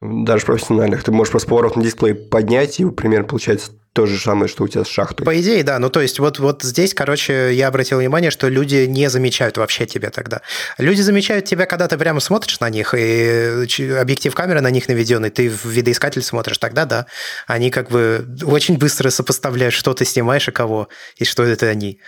[0.00, 1.04] даже профессиональных.
[1.04, 4.84] Ты можешь просто поворотный дисплей поднять, и примерно получается то же самое, что у тебя
[4.84, 5.26] с шахтой.
[5.26, 5.78] По идее, да.
[5.78, 9.84] Ну, то есть, вот, вот здесь, короче, я обратил внимание, что люди не замечают вообще
[9.84, 10.42] тебя тогда.
[10.78, 13.66] Люди замечают тебя, когда ты прямо смотришь на них, и
[13.98, 17.06] объектив камеры на них наведен, и ты в видоискатель смотришь, тогда да.
[17.46, 22.00] Они как бы очень быстро сопоставляют, что ты снимаешь и кого, и что это они.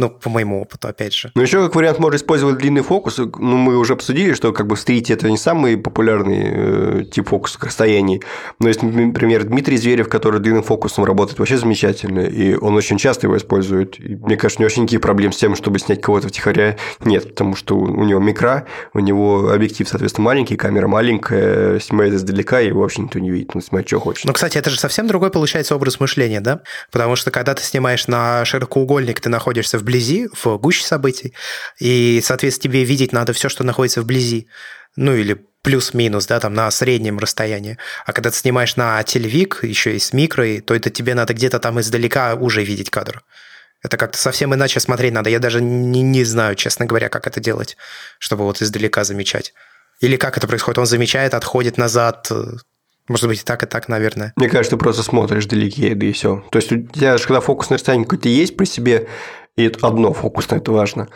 [0.00, 1.30] Ну, по моему опыту, опять же.
[1.34, 3.18] Ну, еще как вариант можно использовать длинный фокус.
[3.18, 7.28] Ну, мы уже обсудили, что как бы в стрите это не самый популярный э, тип
[7.28, 8.22] фокуса к расстоянии.
[8.60, 13.26] Но есть, например, Дмитрий Зверев, который длинным фокусом работает вообще замечательно, и он очень часто
[13.26, 14.00] его использует.
[14.00, 17.28] И, мне кажется, у него вообще никаких проблем с тем, чтобы снять кого-то втихаря нет,
[17.28, 22.68] потому что у него микро, у него объектив, соответственно, маленький, камера маленькая, снимает издалека, и
[22.68, 24.24] его вообще никто не видит, он снимает, что хочет.
[24.24, 26.62] Ну, кстати, это же совсем другой получается образ мышления, да?
[26.90, 31.34] Потому что когда ты снимаешь на широкоугольник, ты находишься в вблизи, в гуще событий,
[31.80, 34.46] и, соответственно, тебе видеть надо все, что находится вблизи.
[34.96, 37.76] Ну, или плюс-минус, да, там на среднем расстоянии.
[38.06, 41.58] А когда ты снимаешь на телевик, еще и с микро, то это тебе надо где-то
[41.58, 43.22] там издалека уже видеть кадр.
[43.82, 45.30] Это как-то совсем иначе смотреть надо.
[45.30, 47.76] Я даже не, не знаю, честно говоря, как это делать,
[48.18, 49.54] чтобы вот издалека замечать.
[50.00, 50.78] Или как это происходит?
[50.78, 52.30] Он замечает, отходит назад.
[53.08, 54.32] Может быть, и так, и так, наверное.
[54.36, 56.44] Мне кажется, ты просто смотришь далеке, да и все.
[56.50, 59.08] То есть у тебя же, когда фокусное расстояние какое-то есть при себе,
[59.60, 61.08] и это одно фокусное, это важно.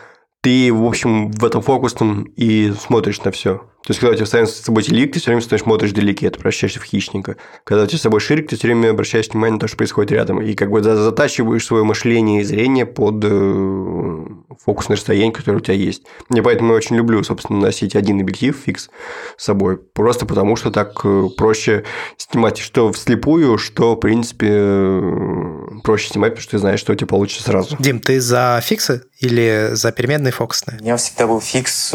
[0.42, 3.62] Ты, в общем, в этом фокусном и смотришь на все.
[3.84, 6.30] То есть, когда у тебя постоянно с собой телевик, ты все время стоишь, смотришь далеке,
[6.30, 7.36] ты превращаешься в хищника.
[7.64, 10.12] Когда у тебя с собой ширик, ты все время обращаешь внимание на то, что происходит
[10.12, 10.40] рядом.
[10.40, 14.24] И как бы затачиваешь свое мышление и зрение под э,
[14.64, 16.04] фокусное расстояние, которое у тебя есть.
[16.34, 18.88] И поэтому я очень люблю, собственно, носить один объектив фикс
[19.36, 19.76] с собой.
[19.76, 21.84] Просто потому, что так э, проще
[22.16, 26.96] снимать что вслепую, что, в принципе, э, проще снимать, потому что ты знаешь, что у
[26.96, 27.76] тебя получится сразу.
[27.78, 30.78] Дим, ты за фиксы или за переменные фокусные?
[30.80, 31.92] У меня всегда был фикс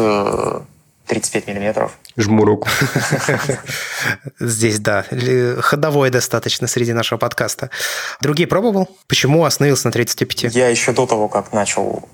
[1.10, 1.98] 35 миллиметров.
[2.16, 2.68] Жму руку.
[4.40, 5.04] Здесь, да,
[5.58, 7.70] ходовой достаточно среди нашего подкаста.
[8.20, 8.88] Другие пробовал?
[9.08, 10.54] Почему остановился на 35?
[10.54, 12.08] Я еще до того, как начал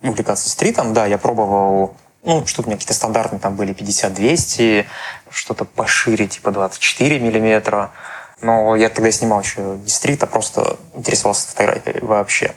[0.00, 4.86] увлекаться стритом, да, я пробовал ну, что-то у меня какие-то стандартные там были 50-200,
[5.30, 7.90] что-то пошире, типа 24 миллиметра.
[8.40, 12.54] Но я тогда снимал еще не стрит, а просто интересовался фотографией вообще.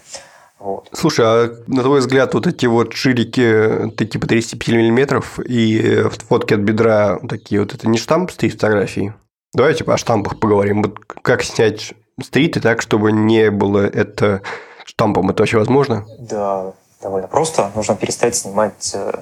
[0.66, 0.90] Вот.
[0.94, 6.56] Слушай, а на твой взгляд, вот эти вот ширики, такие по 35 миллиметров и фотки
[6.56, 9.14] от бедра такие вот, это не штамп стрит фотографии?
[9.54, 10.82] Давайте о штампах поговорим.
[10.82, 14.42] Вот как снять стриты так, чтобы не было это
[14.86, 15.30] штампом?
[15.30, 16.08] Это вообще возможно?
[16.18, 17.72] Да, довольно просто.
[17.76, 19.20] Нужно перестать снимать э,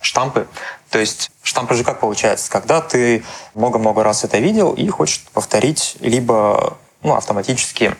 [0.00, 0.48] штампы.
[0.90, 2.50] То есть штампы же как получается?
[2.50, 3.22] Когда ты
[3.54, 7.94] много-много раз это видел и хочешь повторить, либо ну, автоматически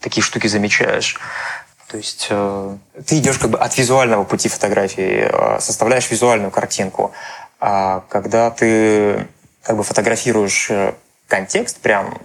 [0.00, 1.18] такие штуки замечаешь.
[1.94, 2.76] То есть э,
[3.06, 7.12] ты идешь как бы от визуального пути фотографии, э, составляешь визуальную картинку.
[7.60, 9.28] А когда ты
[9.62, 10.94] как бы фотографируешь э,
[11.28, 12.18] контекст, прям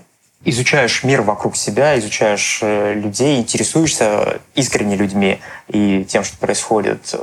[0.44, 7.14] изучаешь мир вокруг себя, изучаешь людей, интересуешься искренне людьми и тем, что происходит,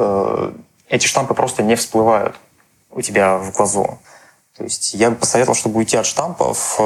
[0.88, 2.36] эти штампы просто не всплывают
[2.92, 3.98] у тебя в глазу.
[4.56, 6.78] То есть я бы посоветовал, чтобы уйти от штампов,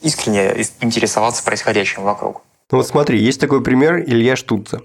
[0.00, 2.42] искренне интересоваться происходящим вокруг.
[2.72, 4.80] Ну вот смотри, есть такой пример Илья Штутца.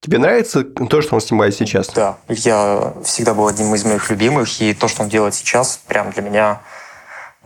[0.00, 1.88] Тебе нравится то, что он снимает сейчас?
[1.88, 6.10] Да, Илья всегда был одним из моих любимых, и то, что он делает сейчас, прям
[6.12, 6.62] для меня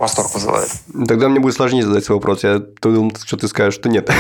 [0.00, 0.70] восторг вызывает.
[1.06, 2.42] Тогда мне будет сложнее задать свой вопрос.
[2.42, 4.10] Я думал, что ты скажешь, что нет.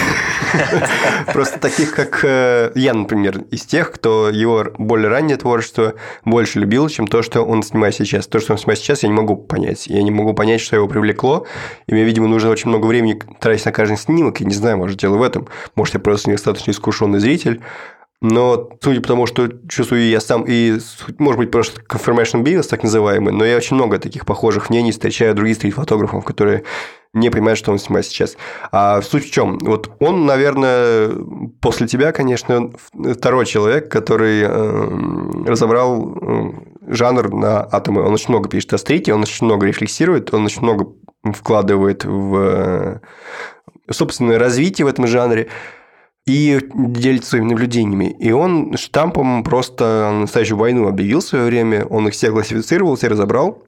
[1.32, 6.88] Просто таких, как э, я, например, из тех, кто его более раннее творчество больше любил,
[6.88, 8.26] чем то, что он снимает сейчас.
[8.26, 9.86] То, что он снимает сейчас, я не могу понять.
[9.86, 11.46] Я не могу понять, что его привлекло.
[11.86, 14.40] И мне, видимо, нужно очень много времени тратить на каждый снимок.
[14.40, 15.48] Я не знаю, может, дело в этом.
[15.74, 17.62] Может, я просто недостаточно искушенный зритель.
[18.22, 20.78] Но судя по тому, что чувствую я сам, и,
[21.18, 25.34] может быть, просто confirmation bias, так называемый, но я очень много таких похожих мнений встречаю
[25.34, 26.64] других стрит-фотографов, которые
[27.14, 28.36] не понимают, что он снимает сейчас.
[28.70, 29.58] А суть в чем?
[29.58, 31.10] Вот он, наверное,
[31.60, 36.52] после тебя, конечно, второй человек, который э, разобрал э,
[36.88, 38.02] жанр на атомы.
[38.02, 40.92] Он очень много пишет о стрите, он очень много рефлексирует, он очень много
[41.24, 43.00] вкладывает в э,
[43.90, 45.48] собственное развитие в этом жанре
[46.26, 48.14] и делится своими наблюдениями.
[48.18, 53.08] И он штампом просто настоящую войну объявил в свое время, он их все классифицировал, все
[53.08, 53.64] разобрал,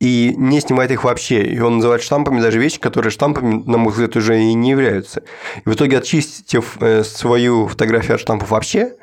[0.00, 1.44] и не снимает их вообще.
[1.44, 5.22] И он называет штампами даже вещи, которые штампами, на мой взгляд, уже и не являются.
[5.64, 8.96] И в итоге, очистив э, свою фотографию от штампов вообще,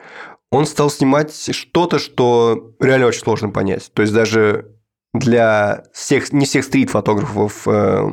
[0.51, 3.91] он стал снимать что-то, что реально очень сложно понять.
[3.93, 4.75] То есть даже
[5.13, 8.09] для всех, не всех стрит-фотографов э,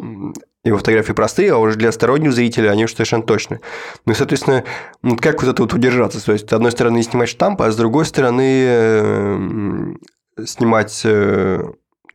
[0.66, 3.60] его фотографии простые, а уже для стороннего зрителя они уж совершенно точно.
[4.04, 4.64] Ну и, соответственно,
[5.20, 6.24] как вот это вот удержаться?
[6.24, 9.94] То есть, с одной стороны, снимать штампы, а с другой стороны, э,
[10.44, 11.62] снимать э,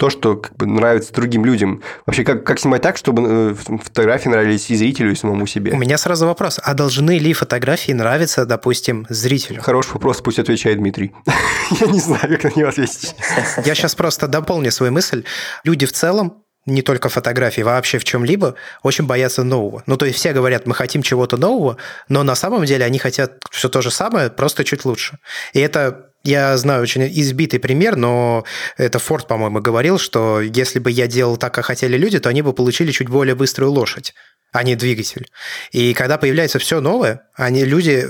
[0.02, 1.84] то, что как бы нравится другим людям.
[2.08, 5.74] Вообще, как, как снимать так, чтобы э, фотографии нравились и зрителю, и самому себе?
[5.74, 6.60] У меня сразу вопрос.
[6.64, 9.62] А должны ли фотографии нравиться, допустим, зрителю?
[9.62, 11.14] Хороший вопрос, пусть отвечает Дмитрий.
[11.80, 13.16] Я не знаю, как на него ответить.
[13.64, 15.24] Я сейчас просто дополню свою мысль.
[15.64, 19.84] Люди в целом не только фотографии, вообще в чем-либо, очень боятся нового.
[19.88, 23.40] Ну, то есть все говорят, мы хотим чего-то нового, но на самом деле они хотят
[23.50, 25.18] все то же самое, просто чуть лучше.
[25.54, 28.46] И это я знаю очень избитый пример, но
[28.78, 32.44] это Форд, по-моему, говорил, что если бы я делал так, как хотели люди, то они
[32.44, 34.14] бы получили чуть более быструю лошадь,
[34.52, 35.28] а не двигатель.
[35.72, 38.08] И когда появляется все новое, они, люди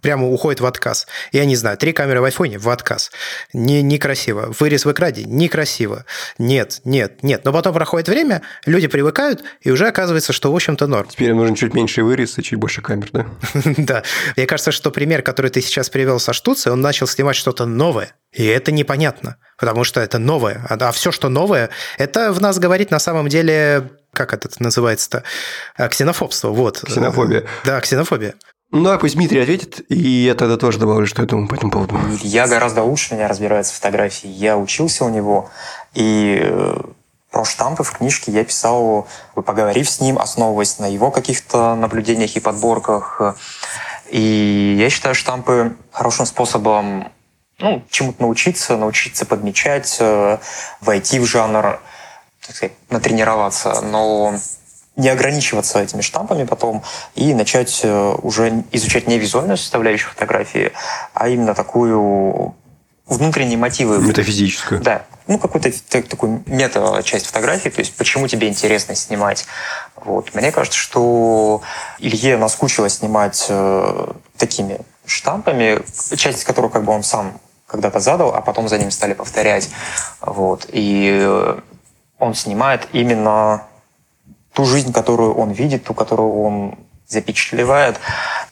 [0.00, 1.06] прямо уходит в отказ.
[1.32, 3.10] Я не знаю, три камеры в айфоне в отказ.
[3.52, 4.54] Не, некрасиво.
[4.58, 6.04] Вырез в экране некрасиво.
[6.38, 7.44] Нет, нет, нет.
[7.44, 11.08] Но потом проходит время, люди привыкают, и уже оказывается, что, в общем-то, норм.
[11.08, 13.26] Теперь нужен чуть меньше вырез и чуть больше камер, да?
[13.82, 14.02] Да.
[14.36, 18.14] Мне кажется, что пример, который ты сейчас привел со Штуци, он начал снимать что-то новое.
[18.32, 20.64] И это непонятно, потому что это новое.
[20.68, 25.24] А, а все, что новое, это в нас говорит на самом деле как это называется-то?
[25.76, 26.82] А, ксенофобство, вот.
[26.86, 27.44] Ксенофобия.
[27.64, 28.34] Да, ксенофобия.
[28.72, 31.70] Ну, а пусть Дмитрий ответит, и я тогда тоже добавлю, что я думаю по этому
[31.70, 31.94] поводу.
[32.22, 34.28] Я гораздо лучше меня разбирается в фотографии.
[34.28, 35.50] Я учился у него,
[35.92, 36.80] и э,
[37.30, 42.40] про штампы в книжке я писал, поговорив с ним, основываясь на его каких-то наблюдениях и
[42.40, 43.20] подборках.
[44.10, 47.12] И я считаю штампы хорошим способом
[47.58, 50.38] ну, чему-то научиться, научиться подмечать, э,
[50.80, 51.78] войти в жанр,
[52.46, 53.82] так сказать, натренироваться.
[53.82, 54.34] Но
[54.96, 56.82] не ограничиваться этими штампами потом
[57.14, 60.72] и начать э, уже изучать не визуальную составляющую фотографии,
[61.14, 62.54] а именно такую
[63.06, 63.98] внутренние мотивы.
[63.98, 64.80] Метафизическую.
[64.80, 65.02] Да.
[65.26, 65.70] Ну, какую-то
[66.02, 69.46] такую мета-часть фотографии, то есть почему тебе интересно снимать.
[69.96, 70.34] Вот.
[70.34, 71.62] Мне кажется, что
[71.98, 75.80] Илье наскучило снимать э, такими штампами,
[76.16, 79.70] часть из которых как бы он сам когда-то задал, а потом за ним стали повторять.
[80.20, 80.66] Вот.
[80.72, 81.58] И э,
[82.18, 83.62] он снимает именно
[84.52, 87.98] ту жизнь, которую он видит, ту, которую он запечатлевает.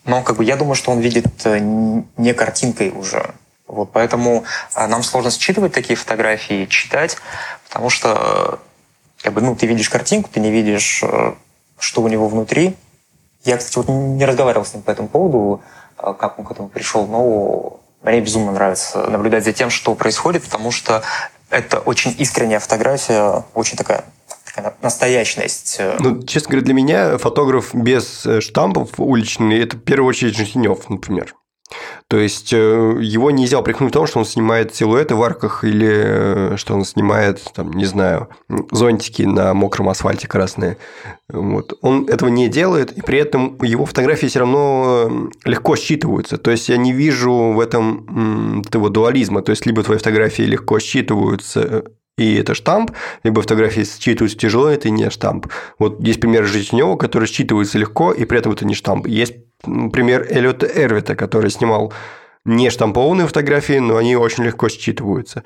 [0.04, 3.34] Но как бы я думаю, что он видит э, не картинкой уже.
[3.66, 7.16] Вот, поэтому э, нам сложно считывать такие фотографии, читать,
[7.68, 8.60] потому что
[9.22, 11.04] э, как бы, ну, ты видишь картинку, ты не видишь,
[11.78, 12.76] что у него внутри.
[13.44, 15.62] Я, кстати, вот не разговаривал с ним по этому поводу,
[15.96, 20.70] как он к этому пришел, но мне безумно нравится наблюдать за тем, что происходит, потому
[20.70, 21.02] что
[21.50, 24.04] это очень искренняя фотография, очень такая
[24.52, 25.76] такая настоящность.
[25.78, 25.96] Э.
[26.00, 30.88] Ну, честно говоря, для меня фотограф без э, штампов уличный– это в первую очередь Житинев,
[30.88, 31.34] например.
[32.08, 32.56] То есть э,
[33.00, 37.40] его нельзя упрекнуть в том, что он снимает силуэты в арках или что он снимает,
[37.54, 38.28] там, не знаю,
[38.72, 40.76] зонтики на мокром асфальте красные.
[41.28, 41.78] Вот.
[41.80, 46.38] Он этого не делает, и при этом его фотографии все равно легко считываются.
[46.38, 49.42] То есть я не вижу в этом этого дуализма.
[49.42, 51.84] То есть либо твои фотографии легко считываются
[52.20, 52.90] и это штамп,
[53.24, 55.46] либо фотографии считываются тяжело, это не штамп.
[55.78, 59.06] Вот есть пример Житинева, который считывается легко, и при этом это не штамп.
[59.06, 61.94] Есть пример Эллиота Эрвита, который снимал
[62.44, 65.44] не штампованные фотографии, но они очень легко считываются.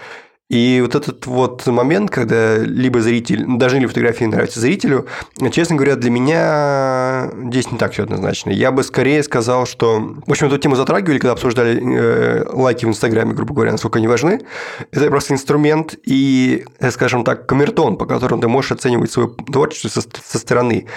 [0.51, 5.07] И вот этот вот момент, когда либо зритель, даже ли фотографии нравятся зрителю,
[5.51, 8.51] честно говоря, для меня здесь не так все однозначно.
[8.51, 10.17] Я бы скорее сказал, что...
[10.27, 14.07] В общем, эту тему затрагивали, когда обсуждали э, лайки в Инстаграме, грубо говоря, насколько они
[14.07, 14.43] важны.
[14.91, 19.89] Это просто инструмент и, э, скажем так, камертон, по которому ты можешь оценивать свое творчество
[19.89, 20.89] со, со стороны.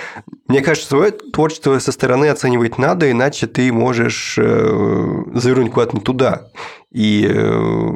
[0.50, 6.02] Мне кажется, свое творчество со стороны оценивать надо, иначе ты можешь э, завернуть куда-то не
[6.02, 6.48] туда.
[6.92, 7.92] И э,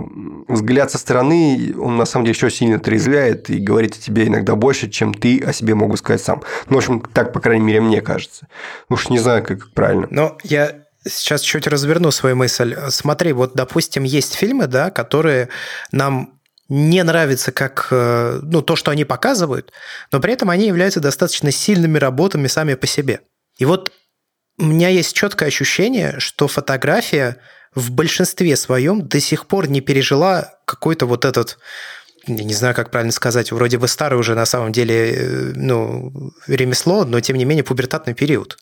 [0.50, 4.56] взгляд со стороны, он на самом деле еще сильно трезвляет и говорит о тебе иногда
[4.56, 6.44] больше, чем ты о себе могу сказать сам.
[6.70, 8.48] Ну, в общем, так, по крайней мере, мне кажется.
[8.90, 10.08] Уж не знаю, как правильно.
[10.12, 12.76] Но я сейчас чуть разверну свою мысль.
[12.90, 15.50] Смотри, вот, допустим, есть фильмы, да, которые
[15.92, 19.74] нам не нравятся как э, ну, то, что они показывают,
[20.12, 23.22] но при этом они являются достаточно сильными работами сами по себе.
[23.58, 23.92] И вот
[24.58, 27.38] у меня есть четкое ощущение, что фотография
[27.74, 31.58] в большинстве своем до сих пор не пережила какой-то вот этот
[32.28, 36.32] я не знаю, как правильно сказать, вроде бы старый уже на самом деле э, ну,
[36.46, 38.60] ремесло, но тем не менее пубертатный период.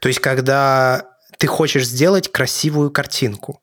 [0.00, 1.06] То есть, когда
[1.38, 3.60] ты хочешь сделать красивую картинку.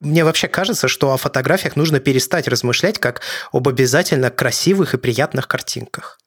[0.00, 3.20] Мне вообще кажется, что о фотографиях нужно перестать размышлять как
[3.50, 6.18] об обязательно красивых и приятных картинках.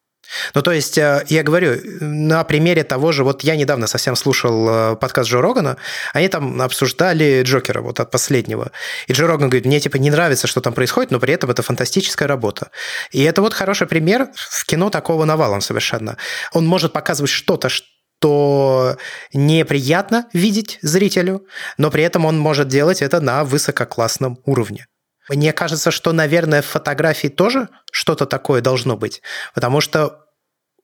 [0.53, 4.69] Ну, то есть, э, я говорю, на примере того же, вот я недавно совсем слушал
[4.69, 5.77] э, подкаст Джо Рогана,
[6.13, 8.71] они там обсуждали Джокера, вот от последнего.
[9.07, 11.61] И Джо Роган говорит, мне типа не нравится, что там происходит, но при этом это
[11.61, 12.69] фантастическая работа.
[13.11, 16.17] И это вот хороший пример в кино такого навалом совершенно.
[16.53, 18.97] Он может показывать что-то, что
[19.33, 21.45] неприятно видеть зрителю,
[21.77, 24.87] но при этом он может делать это на высококлассном уровне.
[25.29, 29.21] Мне кажется, что, наверное, в фотографии тоже что-то такое должно быть,
[29.53, 30.20] потому что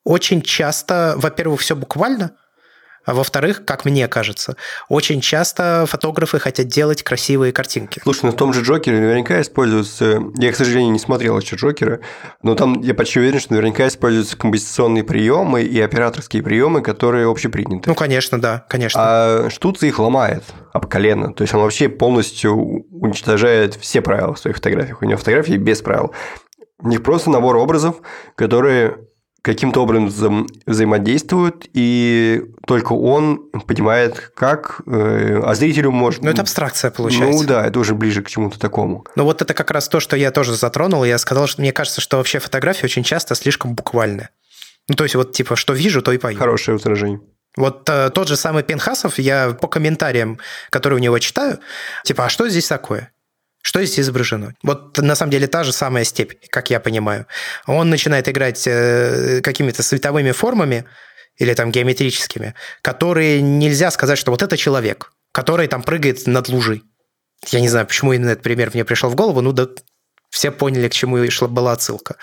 [0.08, 2.32] очень часто, во-первых, все буквально–
[3.08, 4.58] а во-вторых, как мне кажется,
[4.90, 8.02] очень часто фотографы хотят делать красивые картинки.
[8.04, 10.22] Слушай, ну в том же Джокере наверняка используются...
[10.36, 12.02] Я, к сожалению, не смотрел еще Джокера,
[12.44, 17.90] но там я почти уверен, что наверняка используются композиционные приемы и операторские приемы, которые общеприняты.
[17.90, 19.00] Ну, конечно, да, конечно.
[19.02, 20.44] А Штуца их ломает
[20.74, 21.34] об колено.
[21.34, 25.02] То есть он вообще полностью уничтожает все правила в своих фотографиях.
[25.02, 26.14] У него фотографии без правил.
[26.80, 28.02] У них просто набор образов,
[28.36, 28.98] которые
[29.48, 36.22] каким-то образом взаимодействуют, и только он понимает, как, э, а зрителю может...
[36.22, 37.42] Ну, это абстракция получается.
[37.42, 39.06] Ну, да, это уже ближе к чему-то такому.
[39.16, 41.06] Ну, вот это как раз то, что я тоже затронул.
[41.06, 44.32] Я сказал, что мне кажется, что вообще фотография очень часто слишком буквальная.
[44.90, 46.38] Ну, то есть вот типа, что вижу, то и пою.
[46.38, 47.22] Хорошее возражение.
[47.56, 50.40] Вот э, тот же самый Пенхасов, я по комментариям,
[50.70, 51.60] которые у него читаю,
[52.04, 53.12] типа, а что здесь такое?
[53.68, 54.54] Что здесь изображено?
[54.64, 57.28] Вот на самом деле та же самая степь, как я понимаю.
[57.66, 60.86] Он начинает играть э, какими-то световыми формами
[61.36, 66.84] или там геометрическими, которые нельзя сказать, что вот это человек, который там прыгает над лужей.
[67.48, 69.68] Я не знаю, почему именно этот пример мне пришел в голову, ну да
[70.30, 72.18] все поняли, к чему шла, была отсылка.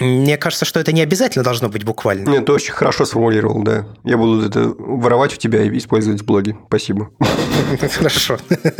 [0.00, 2.28] Мне кажется, что это не обязательно должно быть буквально.
[2.30, 3.86] Нет, ты очень хорошо сформулировал, да.
[4.04, 6.56] Я буду это воровать у тебя и использовать в блоге.
[6.68, 7.10] Спасибо.
[7.92, 8.38] Хорошо.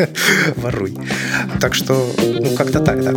[0.56, 0.96] Воруй.
[1.60, 3.12] Так что, ну, как-то так, да.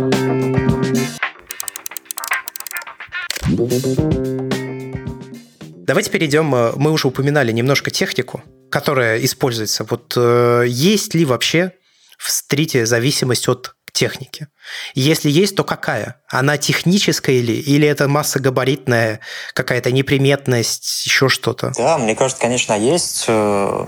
[5.84, 9.84] Давайте перейдем, э, мы уже упоминали немножко технику, которая используется.
[9.88, 11.72] Вот э, есть ли вообще
[12.18, 14.48] в стрите зависимость от техники?
[14.94, 16.16] Если есть, то какая?
[16.28, 19.20] Она техническая или, или это массогабаритная,
[19.54, 21.72] какая-то неприметность, еще что-то?
[21.76, 23.24] Да, мне кажется, конечно, есть.
[23.28, 23.86] Э,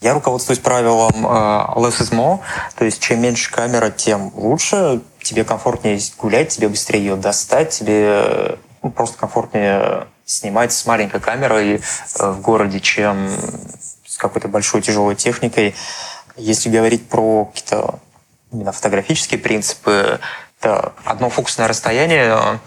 [0.00, 1.30] я руководствуюсь правилом э,
[1.76, 2.40] less is more,
[2.76, 5.00] то есть чем меньше камера, тем лучше.
[5.22, 11.76] Тебе комфортнее гулять, тебе быстрее ее достать, тебе ну, просто комфортнее снимать с маленькой камерой
[11.76, 13.28] э, в городе, чем
[14.06, 15.74] с какой-то большой тяжелой техникой.
[16.36, 17.98] Если говорить про какие-то
[18.52, 20.20] именно фотографические принципы.
[20.60, 22.60] Это одно фокусное расстояние,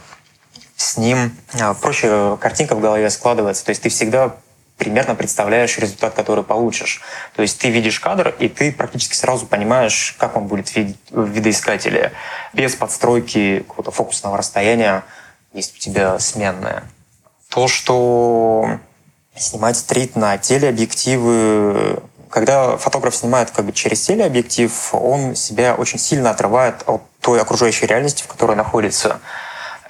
[0.76, 3.66] с ним а, проще картинка в голове складывается.
[3.66, 4.36] То есть ты всегда
[4.78, 7.02] примерно представляешь результат, который получишь.
[7.36, 12.14] То есть ты видишь кадр, и ты практически сразу понимаешь, как он будет в видоискателе.
[12.54, 15.04] Без подстройки какого-то фокусного расстояния,
[15.54, 16.84] есть у тебя сменное.
[17.50, 18.80] То, что
[19.36, 26.32] снимать стрит на телеобъективы когда фотограф снимает как бы через телеобъектив, он себя очень сильно
[26.32, 29.20] отрывает от той окружающей реальности, в которой находится.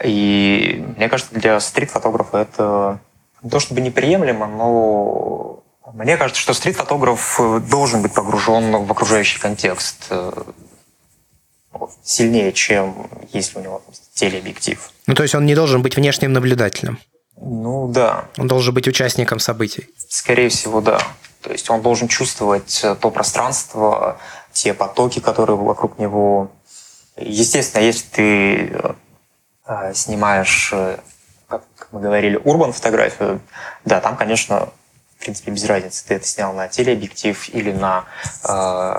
[0.04, 3.00] И мне кажется, для стрит-фотографа это
[3.42, 5.64] не то чтобы неприемлемо, но
[5.94, 10.32] мне кажется, что стрит-фотограф должен быть погружен в окружающий контекст э,
[12.04, 13.82] сильнее, чем если у него
[14.14, 14.92] телеобъектив.
[15.08, 17.00] Ну, то есть он не должен быть внешним наблюдателем?
[17.42, 18.26] Ну, да.
[18.38, 19.88] Он должен быть участником событий?
[20.10, 21.02] Скорее всего, да.
[21.42, 24.18] То есть он должен чувствовать э, то пространство,
[24.52, 26.52] те потоки, которые вокруг него.
[27.16, 28.82] Естественно, если ты
[29.66, 30.98] э, снимаешь, э,
[31.48, 33.40] как мы говорили, урбан фотографию,
[33.86, 34.70] да, там, конечно,
[35.18, 38.06] в принципе, без разницы, ты это снял на телеобъектив или на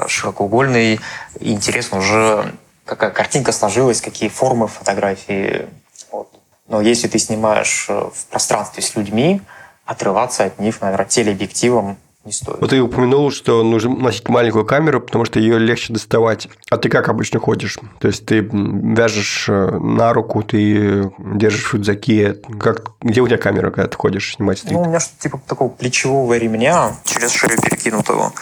[0.07, 1.01] широкоугольный.
[1.39, 5.67] Интересно уже, какая картинка сложилась, какие формы фотографии.
[6.13, 6.31] Вот.
[6.69, 9.41] Но если ты снимаешь в пространстве с людьми,
[9.87, 12.61] отрываться от них, наверное, телеобъективом не стоит.
[12.61, 16.49] Вот ты упомянул, что нужно носить маленькую камеру, потому что ее легче доставать.
[16.71, 17.79] А ты как обычно ходишь?
[17.99, 22.35] То есть ты вяжешь э, на руку, ты держишь в рюкзаке.
[22.59, 24.73] Как, где у тебя камера, когда ты ходишь снимать стрит?
[24.73, 28.33] Ну, у меня что-то типа такого плечевого ремня через шею перекинутого.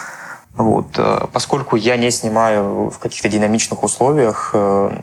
[0.57, 0.87] Вот.
[0.97, 5.03] Э, поскольку я не снимаю в каких-то динамичных условиях, э,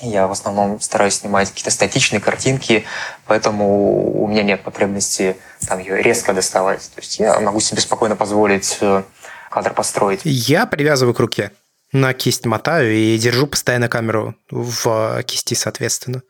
[0.00, 2.84] я в основном стараюсь снимать какие-то статичные картинки,
[3.26, 5.36] поэтому у меня нет потребности
[5.66, 6.90] там ее резко доставать.
[6.94, 9.02] То есть я могу себе спокойно позволить э,
[9.50, 10.20] кадр построить.
[10.24, 11.52] Я привязываю к руке
[11.92, 16.22] на кисть мотаю и держу постоянно камеру в кисти, соответственно.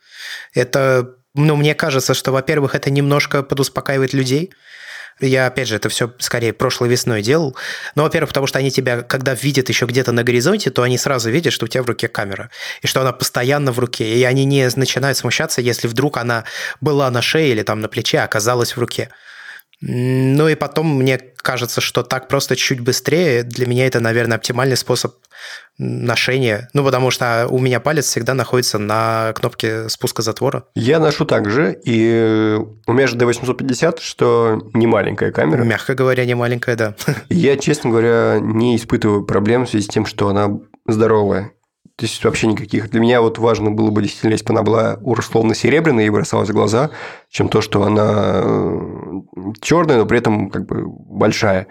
[0.55, 4.53] Это Ну, мне кажется, что, во-первых, это немножко подуспокаивает людей,
[5.21, 7.57] я, опять же, это все скорее прошлой весной делал.
[7.95, 11.31] Ну, во-первых, потому что они тебя, когда видят еще где-то на горизонте, то они сразу
[11.31, 12.51] видят, что у тебя в руке камера,
[12.83, 14.15] и что она постоянно в руке.
[14.15, 16.45] И они не начинают смущаться, если вдруг она
[16.81, 19.09] была на шее или там на плече, а оказалась в руке.
[19.81, 23.43] Ну и потом мне кажется, что так просто чуть быстрее.
[23.43, 25.15] Для меня это, наверное, оптимальный способ
[25.79, 26.69] ношения.
[26.73, 30.65] Ну, потому что у меня палец всегда находится на кнопке спуска затвора.
[30.75, 35.63] Я ношу так же, и у меня же D850, что не маленькая камера.
[35.63, 36.95] Мягко говоря, не маленькая, да.
[37.29, 40.49] Я, честно говоря, не испытываю проблем в связи с тем, что она
[40.87, 41.53] здоровая.
[41.97, 42.91] То есть вообще никаких.
[42.91, 46.51] Для меня вот важно было бы действительно, если бы она была условно серебряная и бросалась
[46.51, 46.91] в глаза,
[47.31, 49.21] чем то, что она э,
[49.63, 51.69] черная, но при этом как бы большая.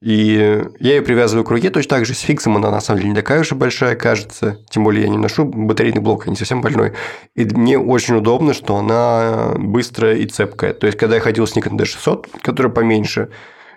[0.00, 2.14] И я ее привязываю к руке точно так же.
[2.14, 4.58] С фиксом она на самом деле не такая уж и большая, кажется.
[4.70, 6.92] Тем более я не ношу батарейный блок, я не совсем больной.
[7.34, 10.72] И мне очень удобно, что она быстрая и цепкая.
[10.72, 13.30] То есть, когда я ходил с Nikon D600, которая поменьше,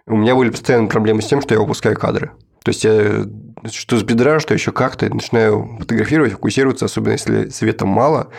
[0.08, 2.32] у меня были постоянные проблемы с тем, что я выпускаю кадры.
[2.64, 3.26] То есть я
[3.66, 8.30] что с бедра, что еще как-то начинаю фотографировать, фокусироваться, особенно если света мало,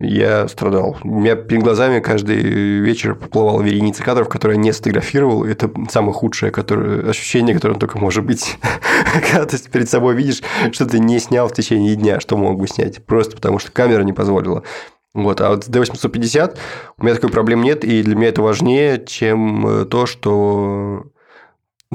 [0.00, 0.98] я страдал.
[1.04, 2.36] У меня перед глазами каждый
[2.80, 5.44] вечер поплывала вереница кадров, которые я не сфотографировал.
[5.44, 8.58] Это самое худшее которое, ощущение, которое только может быть.
[9.30, 12.66] Когда ты перед собой видишь, что ты не снял в течение дня, что мог бы
[12.66, 13.04] снять.
[13.04, 14.64] Просто потому, что камера не позволила.
[15.14, 15.40] Вот.
[15.40, 16.58] А вот с D850
[16.98, 21.04] у меня такой проблем нет, и для меня это важнее, чем э, то, что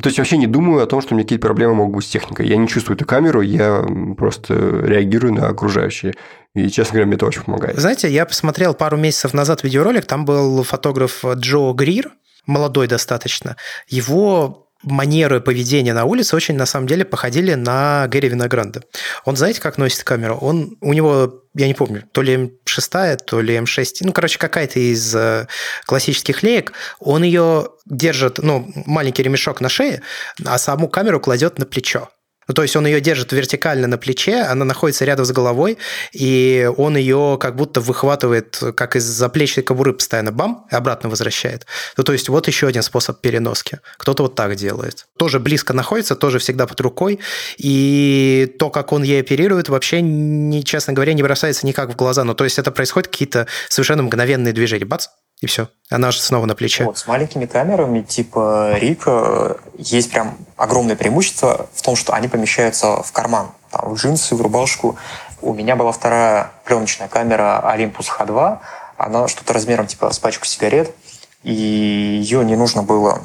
[0.01, 2.09] то есть вообще не думаю о том, что у меня какие-то проблемы могут быть с
[2.09, 2.47] техникой.
[2.47, 3.85] Я не чувствую эту камеру, я
[4.17, 6.13] просто реагирую на окружающие.
[6.55, 7.77] И, честно говоря, мне это очень помогает.
[7.77, 12.11] Знаете, я посмотрел пару месяцев назад видеоролик, там был фотограф Джо Грир,
[12.45, 13.57] молодой достаточно.
[13.87, 18.83] Его манеры поведения на улице очень, на самом деле, походили на Гэри Виногранда.
[19.25, 20.37] Он, знаете, как носит камеру?
[20.41, 24.79] Он, у него, я не помню, то ли М6, то ли М6, ну, короче, какая-то
[24.79, 25.47] из э,
[25.85, 26.73] классических леек.
[26.99, 30.01] Он ее держит, ну, маленький ремешок на шее,
[30.45, 32.09] а саму камеру кладет на плечо.
[32.49, 35.77] Ну, то есть он ее держит вертикально на плече, она находится рядом с головой,
[36.11, 41.67] и он ее как будто выхватывает, как из заплечной кобуры постоянно бам, и обратно возвращает.
[41.95, 43.79] Ну, то есть вот еще один способ переноски.
[43.97, 45.05] Кто-то вот так делает.
[45.17, 47.19] Тоже близко находится, тоже всегда под рукой,
[47.59, 52.23] и то, как он ей оперирует, вообще, не, честно говоря, не бросается никак в глаза.
[52.23, 54.85] Ну, то есть это происходит какие-то совершенно мгновенные движения.
[54.85, 55.09] Бац,
[55.41, 55.69] и все.
[55.89, 56.83] Она же снова на плече.
[56.83, 63.01] Вот, с маленькими камерами типа Рика есть прям огромное преимущество в том, что они помещаются
[63.01, 63.51] в карман.
[63.71, 64.97] Там, в джинсы, в рубашку.
[65.41, 68.59] У меня была вторая пленочная камера Olympus H2.
[68.97, 70.93] Она что-то размером типа с пачку сигарет.
[71.43, 73.21] И ее не нужно было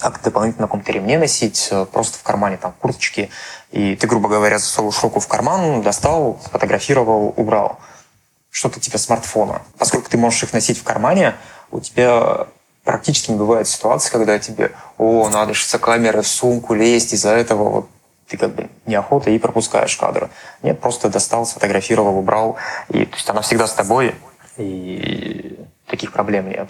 [0.00, 3.30] как дополнительно на каком-то ремне носить, просто в кармане, там, курточки.
[3.70, 7.78] И ты, грубо говоря, засовываешь руку в карман, достал, сфотографировал, убрал
[8.52, 9.62] что-то типа смартфона.
[9.78, 11.34] Поскольку ты можешь их носить в кармане,
[11.70, 12.46] у тебя
[12.84, 17.70] практически не бывает ситуации, когда тебе, о, надо же камеры в сумку лезть, из-за этого
[17.70, 17.88] вот
[18.28, 20.28] ты как бы неохота и пропускаешь кадры.
[20.62, 22.56] Нет, просто достал, сфотографировал, убрал.
[22.90, 24.14] И, то есть она всегда с тобой,
[24.58, 26.68] и таких проблем нет.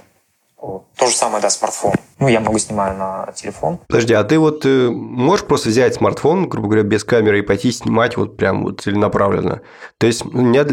[0.63, 0.85] Вот.
[0.97, 1.93] То же самое, да, смартфон.
[2.21, 3.81] Ну, я много снимаю на телефон.
[3.89, 7.73] Подожди, а ты вот э, можешь просто взять смартфон, грубо говоря, без камеры и пойти
[7.73, 9.63] снимать вот прям вот целенаправленно?
[9.99, 10.65] То есть, у меня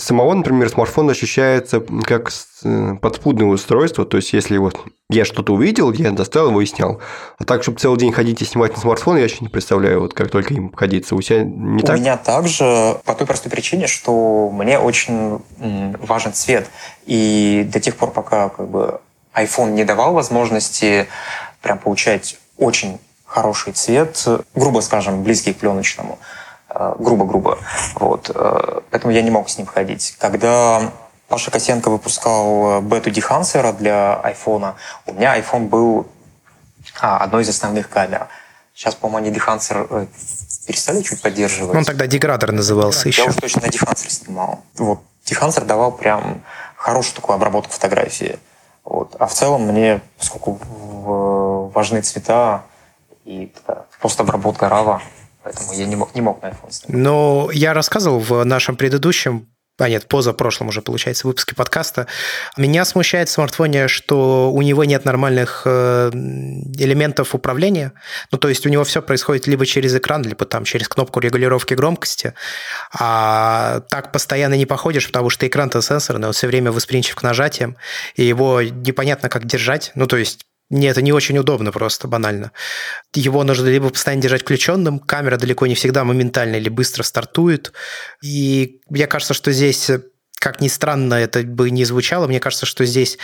[0.00, 2.32] самого, например, смартфон ощущается как
[2.64, 7.00] э, подспудное устройство, то есть, если вот я что-то увидел, я достал его и снял.
[7.38, 10.12] А так, чтобы целый день ходить и снимать на смартфон, я еще не представляю, вот
[10.12, 11.14] как только им ходиться.
[11.14, 11.98] У тебя не у так?
[11.98, 16.68] У меня также по той простой причине, что мне очень важен цвет.
[17.06, 19.00] И до тех пор, пока как бы
[19.34, 21.08] iPhone не давал возможности
[21.62, 26.18] прям получать очень хороший цвет, грубо скажем, близкий к пленочному.
[26.68, 27.58] Э, грубо-грубо.
[27.94, 28.30] Вот.
[28.34, 30.16] Э, поэтому я не мог с ним ходить.
[30.18, 30.92] Когда
[31.28, 34.74] Паша Косенко выпускал бету дехансера для iPhone,
[35.06, 36.06] у меня iPhone был
[37.00, 38.28] а, одной из основных камер.
[38.74, 40.06] Сейчас, по-моему, они дехансер э,
[40.66, 41.76] перестали чуть поддерживать.
[41.76, 43.22] Он тогда деградер назывался я еще.
[43.22, 44.62] Я уж точно на дехансер снимал.
[44.76, 45.00] Вот.
[45.24, 46.42] Дехансер давал прям
[46.76, 48.38] хорошую такую обработку фотографии.
[48.84, 49.16] Вот.
[49.18, 50.58] А в целом мне, поскольку
[51.74, 52.64] важны цвета
[53.24, 53.52] и
[54.00, 55.00] постобработка RAW,
[55.42, 57.02] поэтому я не мог, не мог на iPhone снимать.
[57.02, 59.48] Но я рассказывал в нашем предыдущем
[59.84, 62.06] а нет, позапрошлом уже, получается, выпуске подкаста.
[62.56, 67.92] Меня смущает в смартфоне, что у него нет нормальных э, элементов управления.
[68.32, 71.74] Ну, то есть у него все происходит либо через экран, либо там через кнопку регулировки
[71.74, 72.34] громкости.
[72.92, 77.76] А так постоянно не походишь, потому что экран-то сенсорный, он все время восприимчив к нажатиям,
[78.14, 79.92] и его непонятно как держать.
[79.94, 82.52] Ну, то есть нет, это не очень удобно просто, банально.
[83.12, 87.72] Его нужно либо постоянно держать включенным, камера далеко не всегда моментально или быстро стартует.
[88.22, 89.90] И мне кажется, что здесь
[90.38, 93.18] как ни странно это бы не звучало, мне кажется, что здесь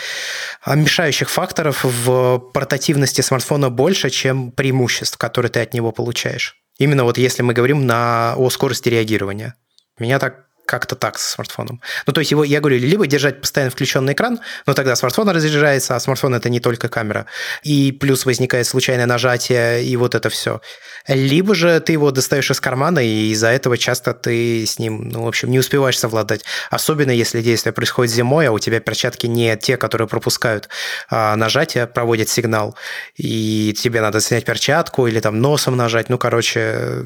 [0.67, 6.61] мешающих факторов в портативности смартфона больше, чем преимуществ, которые ты от него получаешь.
[6.77, 9.55] Именно вот если мы говорим на, о скорости реагирования.
[9.97, 11.81] Меня так как-то так с смартфоном.
[12.05, 15.95] Ну, то есть его, я говорю, либо держать постоянно включенный экран, но тогда смартфон разряжается,
[15.95, 17.25] а смартфон это не только камера.
[17.63, 20.61] И плюс возникает случайное нажатие, и вот это все.
[21.07, 25.23] Либо же ты его достаешь из кармана, и из-за этого часто ты с ним, ну,
[25.23, 26.43] в общем, не успеваешь совладать.
[26.69, 30.67] Особенно если действие происходит зимой, а у тебя перчатки не те, которые пропускают
[31.09, 32.75] а, нажатие, проводят сигнал,
[33.15, 36.09] и тебе надо снять перчатку или там носом нажать.
[36.09, 37.05] Ну, короче,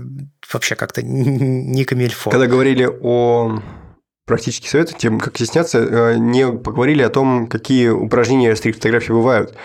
[0.53, 2.29] вообще как-то не камильфо.
[2.29, 3.61] Когда говорили о
[4.25, 9.55] практических советах, тем, как стесняться, э, не поговорили о том, какие упражнения стрит-фотографии бывают.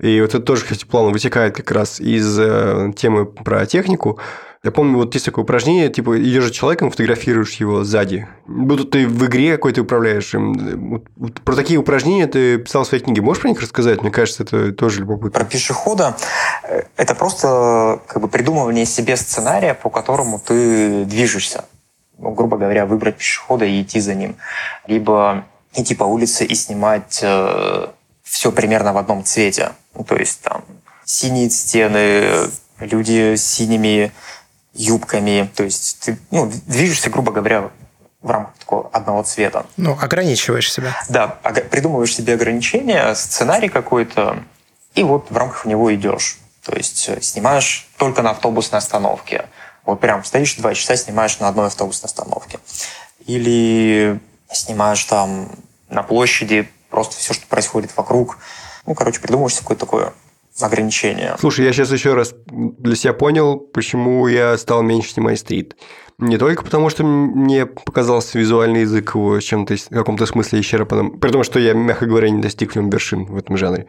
[0.00, 4.18] И вот это тоже, кстати, плавно вытекает как раз из э, темы про технику.
[4.64, 8.26] Я помню, вот есть такое упражнение, типа, идешь за человеком, фотографируешь его сзади.
[8.46, 10.90] Будто ты в игре какой-то управляешь им.
[10.90, 13.22] Вот, вот про такие упражнения ты писал в своей книге.
[13.22, 14.02] Можешь про них рассказать?
[14.02, 15.30] Мне кажется, это тоже любопытно.
[15.30, 16.16] Про пешехода
[16.64, 21.64] э, это просто как бы придумывание себе сценария, по которому ты движешься.
[22.18, 24.34] Ну, грубо говоря, выбрать пешехода и идти за ним.
[24.88, 27.86] Либо идти по улице и снимать э,
[28.24, 29.70] все примерно в одном цвете.
[29.94, 30.64] Ну, то есть там
[31.04, 32.48] синие стены,
[32.80, 34.12] люди с синими
[34.78, 35.50] юбками.
[35.54, 37.70] То есть ты ну, движешься, грубо говоря,
[38.22, 39.66] в рамках такого одного цвета.
[39.76, 40.94] Ну, ограничиваешь себя.
[41.08, 41.28] Да,
[41.70, 44.42] придумываешь себе ограничения, сценарий какой-то,
[44.94, 46.38] и вот в рамках него идешь.
[46.64, 49.46] То есть э, снимаешь только на автобусной остановке.
[49.84, 52.58] Вот прям стоишь два часа, снимаешь на одной автобусной остановке.
[53.26, 54.20] Или
[54.50, 55.50] снимаешь там
[55.88, 58.38] на площади просто все, что происходит вокруг.
[58.86, 60.12] Ну, короче, придумываешь какое-то такое
[60.60, 61.36] ограничения.
[61.38, 65.76] Слушай, я сейчас еще раз для себя понял, почему я стал меньше снимать стрит.
[66.18, 71.30] Не только потому, что мне показался визуальный язык его чем-то в каком-то смысле исчерпанным, при
[71.30, 73.86] том, что я, мягко говоря, не достиг в нем вершин в этом жанре,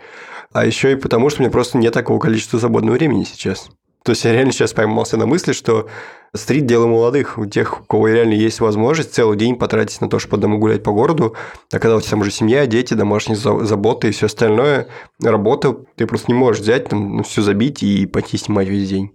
[0.53, 3.71] а еще и потому, что у меня просто нет такого количества свободного времени сейчас.
[4.03, 5.89] То есть я реально сейчас поймался на мысли, что
[6.33, 10.19] стрит– дело молодых, у тех, у кого реально есть возможность целый день потратить на то,
[10.19, 11.35] чтобы одному гулять по городу,
[11.71, 14.87] а когда у тебя там уже семья, дети, домашние заботы и все остальное,
[15.21, 19.11] работа, ты просто не можешь взять, там, ну, все забить и пойти снимать весь день.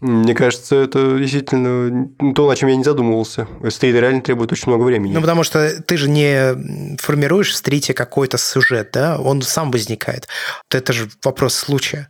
[0.00, 3.46] Мне кажется, это действительно то, о чем я не задумывался.
[3.68, 5.14] Стрит реально требует очень много времени.
[5.14, 9.20] Ну, потому что ты же не формируешь в стрите какой-то сюжет, да?
[9.20, 10.26] Он сам возникает.
[10.72, 12.08] Это же вопрос случая.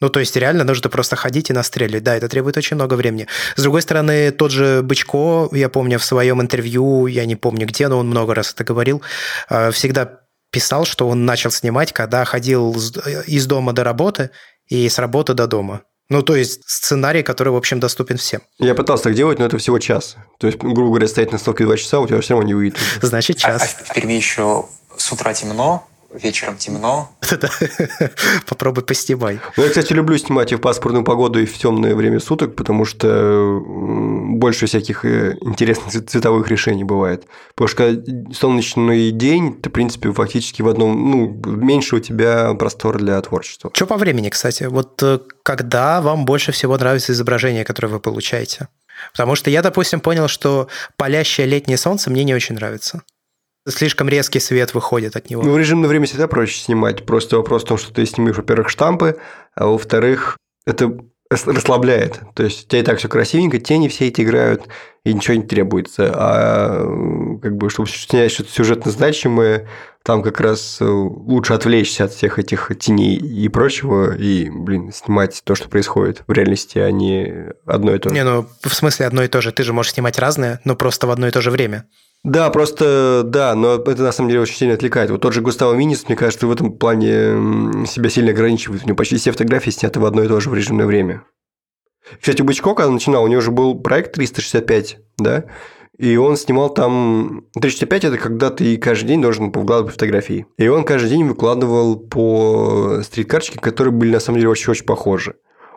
[0.00, 2.02] Ну, то есть реально нужно просто ходить и настреливать.
[2.02, 3.26] Да, это требует очень много времени.
[3.56, 7.88] С другой стороны, тот же Бычко, я помню в своем интервью, я не помню где,
[7.88, 9.02] но он много раз это говорил,
[9.48, 10.20] э, всегда
[10.50, 12.74] писал, что он начал снимать, когда ходил
[13.26, 14.30] из дома до работы
[14.68, 15.82] и с работы до дома.
[16.08, 18.40] Ну, то есть сценарий, который, в общем, доступен всем.
[18.58, 20.16] Я пытался так делать, но это всего час.
[20.40, 22.78] То есть, грубо говоря, стоять на столке два часа, у тебя все равно не выйдет.
[23.00, 23.62] Значит, час.
[23.62, 27.10] А, а в Перми еще с утра темно, вечером темно.
[28.48, 29.40] Попробуй поснимай.
[29.56, 32.84] Ну, я, кстати, люблю снимать и в паспортную погоду, и в темное время суток, потому
[32.84, 37.26] что больше всяких э, интересных цветовых решений бывает.
[37.54, 42.98] Потому что солнечный день, ты, в принципе, фактически в одном, ну, меньше у тебя простор
[42.98, 43.70] для творчества.
[43.74, 44.64] Что по времени, кстати?
[44.64, 48.68] Вот э, когда вам больше всего нравится изображение, которое вы получаете?
[49.12, 53.02] Потому что я, допустим, понял, что палящее летнее солнце мне не очень нравится.
[53.68, 55.42] Слишком резкий свет выходит от него.
[55.42, 57.04] Ну, в режимное время всегда проще снимать.
[57.04, 59.18] Просто вопрос в том, что ты снимешь, во-первых, штампы,
[59.54, 60.98] а во-вторых, это
[61.30, 62.20] расслабляет.
[62.34, 64.64] То есть у тебя и так все красивенько, тени все эти играют,
[65.04, 66.12] и ничего не требуется.
[66.12, 69.68] А как бы, чтобы снять что-то сюжетно значимое,
[70.02, 75.54] там как раз лучше отвлечься от всех этих теней и прочего, и, блин, снимать то,
[75.54, 78.14] что происходит в реальности, а не одно и то же.
[78.14, 79.52] Не, ну, в смысле одно и то же.
[79.52, 81.86] Ты же можешь снимать разное, но просто в одно и то же время.
[82.22, 85.10] Да, просто да, но это на самом деле очень сильно отвлекает.
[85.10, 88.82] Вот тот же Густаво Минис, мне кажется, в этом плане себя сильно ограничивает.
[88.84, 91.24] У него почти все фотографии сняты в одно и то же в режимное время.
[92.20, 95.44] Кстати, у когда начинал, у него уже был проект 365, да,
[96.00, 97.44] и он снимал там...
[97.54, 100.46] 365– это когда ты каждый день должен выкладывать фотографии.
[100.56, 105.34] И он каждый день выкладывал по стрит-карточке, которые были на самом деле очень-очень похожи.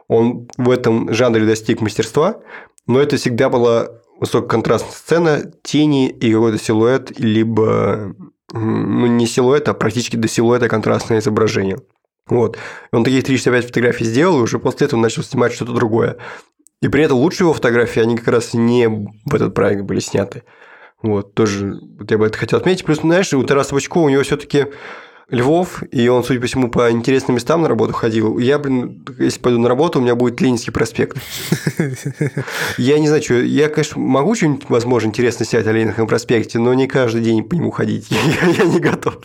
[0.07, 2.39] Он в этом жанре достиг мастерства,
[2.87, 3.89] но это всегда была
[4.23, 8.15] высококонтрастная сцена, тени и какой-то силуэт, либо
[8.53, 11.79] ну, не силуэт, а практически до силуэта контрастное изображение.
[12.27, 12.57] Вот.
[12.93, 16.15] Он таких 365 фотографий сделал, и уже после этого начал снимать что-то другое.
[16.81, 20.43] И при этом лучшие его фотографии, они как раз не в этот проект были сняты.
[21.01, 22.85] Вот, тоже вот я бы это хотел отметить.
[22.85, 24.67] Плюс, знаешь, у Тараса Бычкова у него все таки
[25.29, 28.37] Львов, и он, судя по всему, по интересным местам на работу ходил.
[28.39, 31.17] Я, блин, если пойду на работу, у меня будет Ленинский проспект.
[32.77, 33.35] Я не знаю, что...
[33.35, 37.55] Я, конечно, могу что-нибудь, возможно, интересно снять о Ленинском проспекте, но не каждый день по
[37.55, 38.07] нему ходить.
[38.57, 39.17] Я не готов.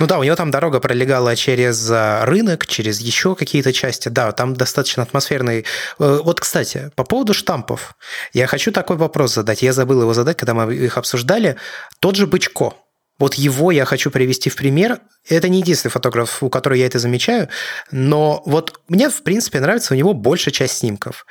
[0.00, 4.08] Ну да, у него там дорога пролегала через а, рынок, через еще какие-то части.
[4.08, 5.64] Да, там достаточно атмосферный.
[5.98, 7.94] Э, вот, кстати, по поводу штампов.
[8.32, 9.62] Я хочу такой вопрос задать.
[9.62, 11.56] Я забыл его задать, когда мы их обсуждали.
[12.00, 12.74] Тот же Бычко.
[13.18, 15.00] Вот его я хочу привести в пример.
[15.28, 17.48] Это не единственный фотограф, у которого я это замечаю,
[17.90, 21.24] но вот мне, в принципе, нравится у него большая часть снимков.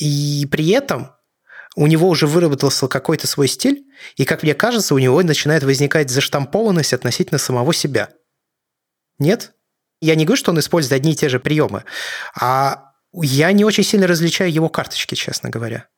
[0.00, 1.12] И при этом
[1.76, 3.84] у него уже выработался какой-то свой стиль,
[4.16, 8.08] и, как мне кажется, у него начинает возникать заштампованность относительно самого себя.
[9.18, 9.52] Нет?
[10.00, 11.84] Я не говорю, что он использует одни и те же приемы,
[12.34, 15.88] а я не очень сильно различаю его карточки, честно говоря.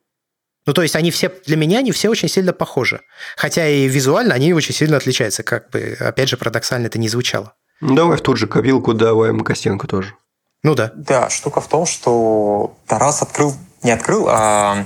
[0.67, 3.01] Ну, то есть они все, для меня они все очень сильно похожи.
[3.37, 7.55] Хотя и визуально они очень сильно отличаются, как бы, опять же, парадоксально это не звучало.
[7.81, 10.15] Ну, давай в ту же копилку давай Макосенко тоже.
[10.63, 10.93] Ну да.
[10.95, 14.85] Да, штука в том, что Тарас открыл, не открыл, а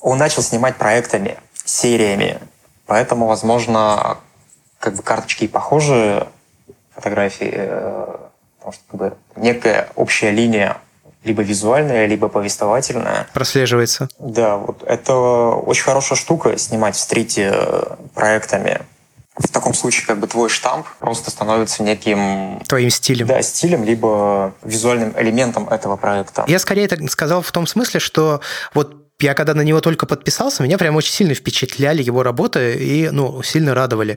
[0.00, 2.38] он начал снимать проектами, сериями.
[2.86, 4.18] Поэтому, возможно,
[4.78, 6.26] как бы карточки и похожи,
[6.94, 8.16] фотографии, э,
[8.58, 10.78] потому что как бы некая общая линия
[11.28, 13.28] либо визуальная, либо повествовательная.
[13.32, 14.08] Прослеживается.
[14.18, 17.82] Да, вот это очень хорошая штука снимать в стрите э,
[18.14, 18.80] проектами.
[19.36, 22.60] В таком случае как бы твой штамп просто становится неким...
[22.66, 23.28] Твоим стилем.
[23.28, 26.44] Да, стилем, либо визуальным элементом этого проекта.
[26.48, 28.40] Я скорее это сказал в том смысле, что
[28.74, 33.10] вот я когда на него только подписался, меня прям очень сильно впечатляли его работы и,
[33.10, 34.16] ну, сильно радовали.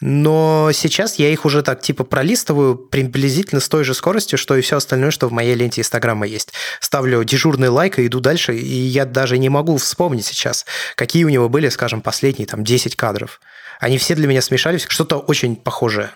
[0.00, 4.60] Но сейчас я их уже так типа пролистываю приблизительно с той же скоростью, что и
[4.60, 6.52] все остальное, что в моей ленте Инстаграма есть.
[6.80, 11.30] Ставлю дежурный лайк и иду дальше, и я даже не могу вспомнить сейчас, какие у
[11.30, 13.40] него были, скажем, последние там 10 кадров.
[13.80, 16.10] Они все для меня смешались, что-то очень похожее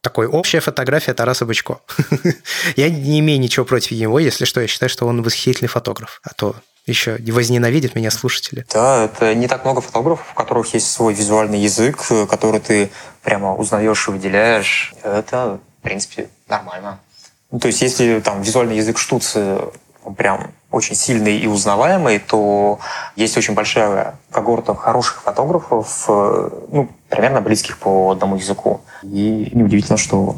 [0.00, 1.80] такой общая фотография Тараса Бычко.
[2.76, 6.20] я не имею ничего против него, если что, я считаю, что он восхитительный фотограф.
[6.24, 6.56] А то
[6.86, 8.66] еще возненавидят меня слушатели.
[8.72, 12.90] Да, это не так много фотографов, у которых есть свой визуальный язык, который ты
[13.22, 14.94] прямо узнаешь и выделяешь.
[15.02, 16.98] Это, в принципе, нормально.
[17.50, 19.58] Ну, то есть, если там визуальный язык штуцы
[20.16, 22.80] прям очень сильный и узнаваемый, то
[23.14, 28.80] есть очень большая когорта хороших фотографов, ну, примерно близких по одному языку.
[29.02, 30.36] И неудивительно, что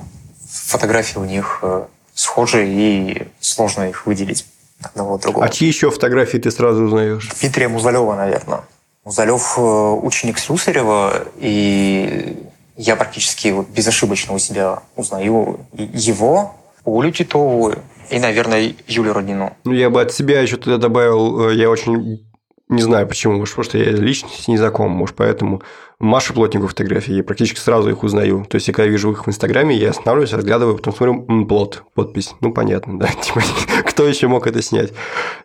[0.51, 1.84] фотографии у них э,
[2.14, 4.47] схожи и сложно их выделить
[4.87, 5.47] одного другого.
[5.47, 7.30] А чьи еще фотографии ты сразу узнаешь?
[7.41, 8.61] Дмитрия Музалева, наверное.
[9.05, 12.37] Музалев э, ученик Слюсарева, и
[12.76, 16.55] я практически вот безошибочно у себя узнаю его,
[16.85, 17.72] Олю Титову
[18.11, 19.53] и, наверное, Юлю Роднину.
[19.64, 22.24] Ну, я бы от себя еще туда добавил, э, я очень
[22.68, 25.62] не знаю почему, может, потому что я личность не знаком, может, поэтому
[25.98, 28.46] Маша Плотников фотографии, я практически сразу их узнаю.
[28.48, 31.84] То есть, я когда вижу их в Инстаграме, я останавливаюсь, разглядываю, потом смотрю, м, плот,
[31.94, 32.34] подпись.
[32.40, 33.08] Ну, понятно, да.
[33.22, 33.42] Типа,
[33.86, 34.92] кто еще мог это снять?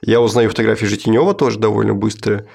[0.01, 2.45] Я узнаю фотографии Житинева тоже довольно быстро.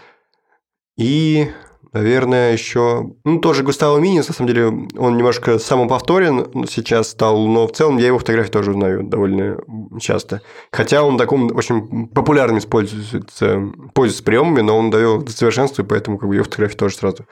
[0.97, 1.51] И
[1.95, 3.13] Наверное, еще...
[3.25, 7.99] Ну, тоже Густаво Минис, на самом деле, он немножко самоповторен сейчас стал, но в целом
[7.99, 9.59] я его фотографии тоже узнаю довольно
[10.01, 10.43] часто.
[10.73, 13.63] Хотя он таком очень популярным используется,
[13.95, 17.27] пользуется приемами, но он довел до совершенства, поэтому как бы, его фотографии тоже сразу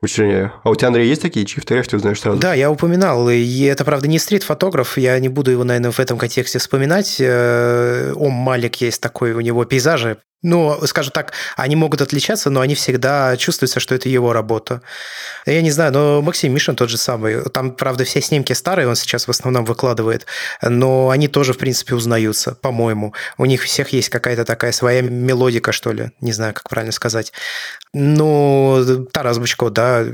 [0.00, 0.52] вычленяю.
[0.64, 2.38] А у тебя, Андрей, есть такие, чьи фотографии ты узнаешь сразу?
[2.38, 6.16] Да, я упоминал, и это, правда, не стрит-фотограф, я не буду его, наверное, в этом
[6.16, 7.16] контексте вспоминать.
[7.20, 12.60] Э, Ом Малик есть такой, у него пейзажи ну, скажем так, они могут отличаться, но
[12.60, 14.82] они всегда чувствуются, что это его работа.
[15.46, 17.42] Я не знаю, но Максим Мишин тот же самый.
[17.50, 20.26] Там, правда, все снимки старые, он сейчас в основном выкладывает,
[20.62, 23.14] но они тоже, в принципе, узнаются, по-моему.
[23.36, 27.32] У них всех есть какая-то такая своя мелодика, что ли, не знаю, как правильно сказать.
[27.92, 30.04] Ну, Тарас Бучко, да,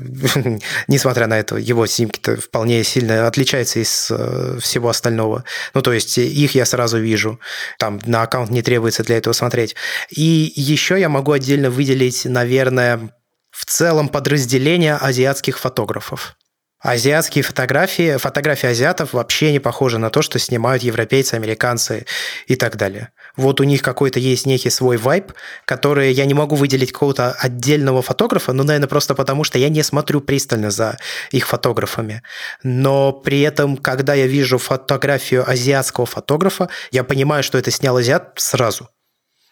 [0.89, 5.45] несмотря на это, его снимки-то вполне сильно отличаются из э, всего остального.
[5.75, 7.41] Ну, то есть их я сразу вижу.
[7.79, 9.75] Там на аккаунт не требуется для этого смотреть.
[10.17, 13.11] И еще я могу отдельно выделить, наверное,
[13.51, 16.37] в целом подразделение азиатских фотографов.
[16.81, 22.05] Азиатские фотографии, фотографии азиатов вообще не похожи на то, что снимают европейцы, американцы
[22.47, 23.09] и так далее.
[23.37, 25.33] Вот у них какой-то есть некий свой вайб,
[25.65, 29.83] который я не могу выделить какого-то отдельного фотографа, ну, наверное, просто потому, что я не
[29.83, 30.99] смотрю пристально за
[31.31, 32.23] их фотографами.
[32.63, 38.35] Но при этом, когда я вижу фотографию азиатского фотографа, я понимаю, что это снял азиат
[38.37, 38.91] сразу.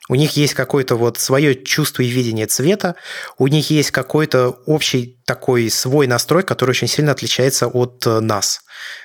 [0.08, 2.96] У них есть какое-то вот свое чувство и видение цвета,
[3.38, 8.62] у них есть какой-то общий такой свой настрой, который очень сильно отличается от э, нас.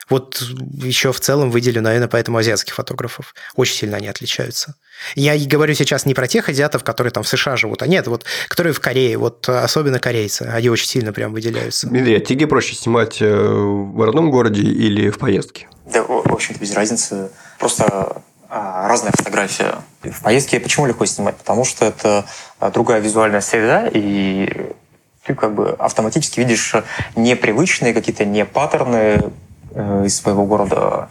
[0.09, 0.41] Вот
[0.83, 3.35] еще в целом выделю, наверное, поэтому азиатских фотографов.
[3.55, 4.73] Очень сильно они отличаются.
[5.13, 8.25] Я говорю сейчас не про тех азиатов, которые там в США живут, а нет, вот
[8.47, 11.87] которые в Корее, вот особенно корейцы, они очень сильно прям выделяются.
[11.87, 15.67] Дмитрий, а тебе проще снимать э, в родном городе или в поездке?
[15.85, 17.29] Да, в общем-то, без разницы.
[17.59, 19.75] Просто разная фотография.
[20.01, 21.35] В поездке почему легко снимать?
[21.37, 22.25] Потому что это
[22.59, 24.73] а, другая визуальная среда, и
[25.25, 26.73] ты как бы автоматически видишь
[27.15, 29.31] непривычные какие-то не паттерны
[29.71, 31.09] э, из своего города,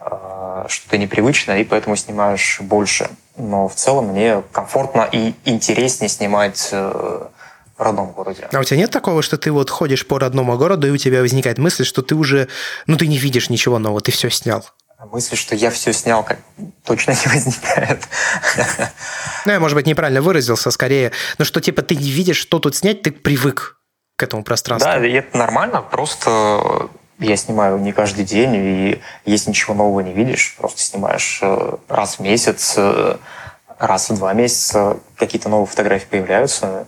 [0.00, 3.10] а, что-то непривычное, и поэтому снимаешь больше.
[3.36, 7.26] Но в целом мне комфортно и интереснее снимать э,
[7.76, 8.48] в родном городе.
[8.52, 11.20] А у тебя нет такого, что ты вот ходишь по родному городу, и у тебя
[11.20, 12.48] возникает мысль, что ты уже,
[12.86, 14.64] ну, ты не видишь ничего нового, ты все снял?
[15.06, 16.38] Мысли, что я все снял, как
[16.84, 18.08] точно не возникает.
[19.46, 22.76] Ну, я, может быть, неправильно выразился, скорее, но что, типа, ты не видишь, что тут
[22.76, 23.78] снять, ты привык
[24.16, 24.90] к этому пространству.
[24.90, 30.12] Да, и это нормально, просто я снимаю не каждый день, и если ничего нового не
[30.12, 33.16] видишь, просто снимаешь э, раз в месяц, э,
[33.78, 36.86] раз в два месяца какие-то новые фотографии появляются.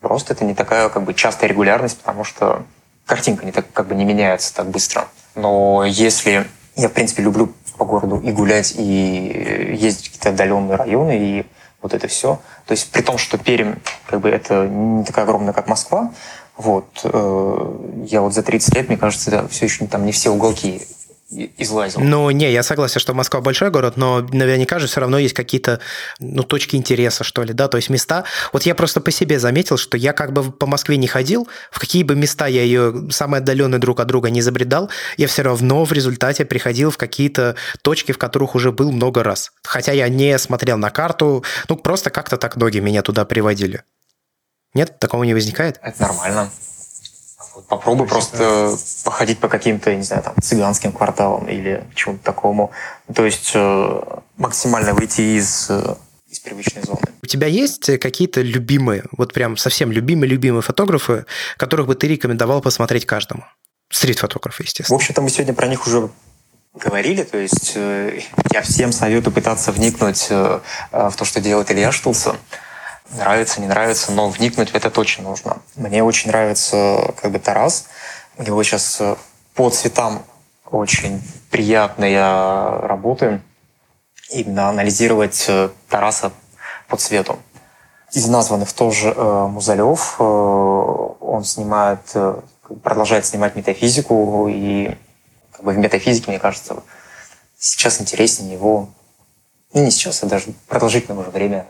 [0.00, 2.64] Просто это не такая как бы частая регулярность, потому что
[3.06, 5.08] картинка не так как бы не меняется так быстро.
[5.34, 6.46] Но если
[6.78, 11.46] я, в принципе, люблю по городу и гулять, и ездить в какие-то отдаленные районы, и
[11.82, 12.40] вот это все.
[12.66, 13.74] То есть при том, что Пермь,
[14.06, 16.12] как бы, это не такая огромная, как Москва,
[16.56, 20.30] вот, э, я вот за 30 лет, мне кажется, да, все еще там не все
[20.30, 20.82] уголки
[21.30, 22.00] излазил.
[22.00, 25.80] Ну, не, я согласен, что Москва большой город, но наверняка же все равно есть какие-то
[26.18, 28.24] ну, точки интереса, что ли, да, то есть места.
[28.52, 31.78] Вот я просто по себе заметил, что я как бы по Москве не ходил, в
[31.78, 35.84] какие бы места я ее самые отдаленные друг от друга не забредал, я все равно
[35.84, 39.52] в результате приходил в какие-то точки, в которых уже был много раз.
[39.64, 43.82] Хотя я не смотрел на карту, ну, просто как-то так ноги меня туда приводили.
[44.74, 45.78] Нет, такого не возникает?
[45.82, 46.50] Это нормально.
[47.68, 52.70] Попробуй просто походить по каким-то, не знаю, там, цыганским кварталам или чему-то такому.
[53.14, 54.02] То есть э,
[54.36, 55.94] максимально выйти из, э,
[56.28, 57.00] из привычной зоны.
[57.22, 63.06] У тебя есть какие-то любимые, вот прям совсем любимые-любимые фотографы, которых бы ты рекомендовал посмотреть
[63.06, 63.44] каждому?
[63.90, 64.96] Стрит-фотографы, естественно.
[64.96, 66.10] В общем-то, мы сегодня про них уже
[66.74, 68.20] говорили, то есть э,
[68.52, 72.36] я всем советую пытаться вникнуть в то, что делает Илья Штулсон
[73.10, 75.58] нравится, не нравится, но вникнуть в это точно нужно.
[75.76, 77.86] Мне очень нравится как бы Тарас.
[78.36, 79.16] У него сейчас э,
[79.54, 80.24] по цветам
[80.70, 83.40] очень приятные работы.
[84.30, 86.32] Именно анализировать э, Тараса
[86.88, 87.38] по цвету.
[88.12, 90.20] Из названных тоже э, Музалев.
[90.20, 92.00] Он снимает,
[92.82, 94.48] продолжает снимать метафизику.
[94.48, 94.96] И
[95.52, 96.82] как бы в метафизике, мне кажется,
[97.58, 98.88] сейчас интереснее его,
[99.72, 101.66] ну не сейчас, а даже продолжительное уже время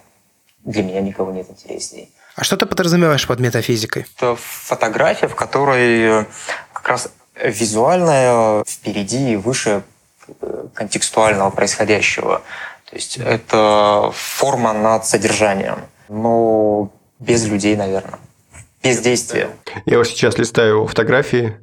[0.64, 2.12] для меня никого нет интересней.
[2.36, 4.06] А что ты подразумеваешь под метафизикой?
[4.16, 6.24] Это фотография, в которой э,
[6.72, 9.82] как раз визуальная впереди и выше
[10.40, 12.42] э, контекстуального происходящего.
[12.88, 18.18] То есть это форма над содержанием, но без людей, наверное.
[18.82, 19.50] Без действия.
[19.84, 21.58] Я вот сейчас листаю фотографии,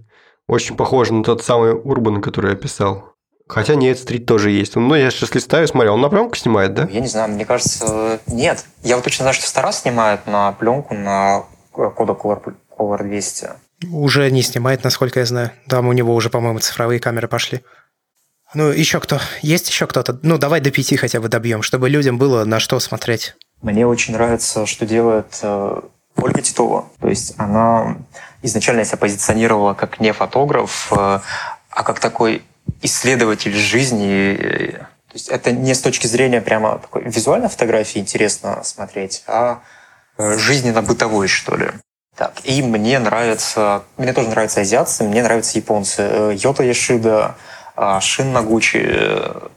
[0.48, 3.15] очень похоже на тот самый Урбан, который я писал.
[3.48, 4.76] Хотя нет, стрит тоже есть.
[4.76, 6.88] Ну, я сейчас листаю, смотрел, он на пленку снимает, да?
[6.90, 8.66] Я не знаю, мне кажется, нет.
[8.82, 11.44] Я вот точно знаю, что Старас снимает на пленку на
[11.74, 13.50] Kodak Color, Color 200.
[13.92, 15.52] Уже не снимает, насколько я знаю.
[15.68, 17.62] Там у него уже, по-моему, цифровые камеры пошли.
[18.54, 19.20] Ну, еще кто?
[19.42, 20.18] Есть еще кто-то?
[20.24, 23.36] Ну, давай до пяти хотя бы добьем, чтобы людям было на что смотреть.
[23.62, 25.82] Мне очень нравится, что делает э,
[26.16, 26.86] Ольга Титова.
[27.00, 27.98] То есть она
[28.42, 31.20] изначально себя позиционировала как не фотограф, э,
[31.70, 32.44] а как такой
[32.82, 34.78] исследователь жизни.
[35.08, 39.62] То есть это не с точки зрения прямо такой визуальной фотографии интересно смотреть, а
[40.18, 41.72] э, жизненно-бытовой, что ли.
[42.16, 46.02] Так, и мне нравится, мне тоже нравятся азиатцы, мне нравятся японцы.
[46.02, 47.36] Э, Йота Яшида,
[47.76, 49.48] а, Шин Нагучи, э,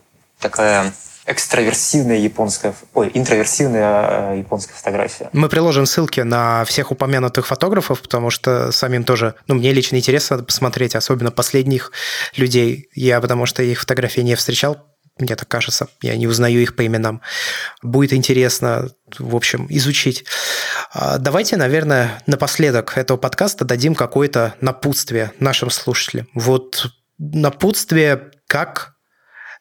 [0.41, 0.93] такая
[1.29, 5.29] экстраверсивная японская, ой, интроверсивная э, японская фотография.
[5.33, 10.43] Мы приложим ссылки на всех упомянутых фотографов, потому что самим тоже, ну, мне лично интересно
[10.43, 11.93] посмотреть, особенно последних
[12.37, 12.89] людей.
[12.95, 16.87] Я потому что их фотографии не встречал, мне так кажется, я не узнаю их по
[16.87, 17.21] именам.
[17.83, 20.25] Будет интересно, в общем, изучить.
[20.93, 26.29] А, давайте, наверное, напоследок этого подкаста дадим какое-то напутствие нашим слушателям.
[26.35, 26.87] Вот
[27.19, 28.95] напутствие, как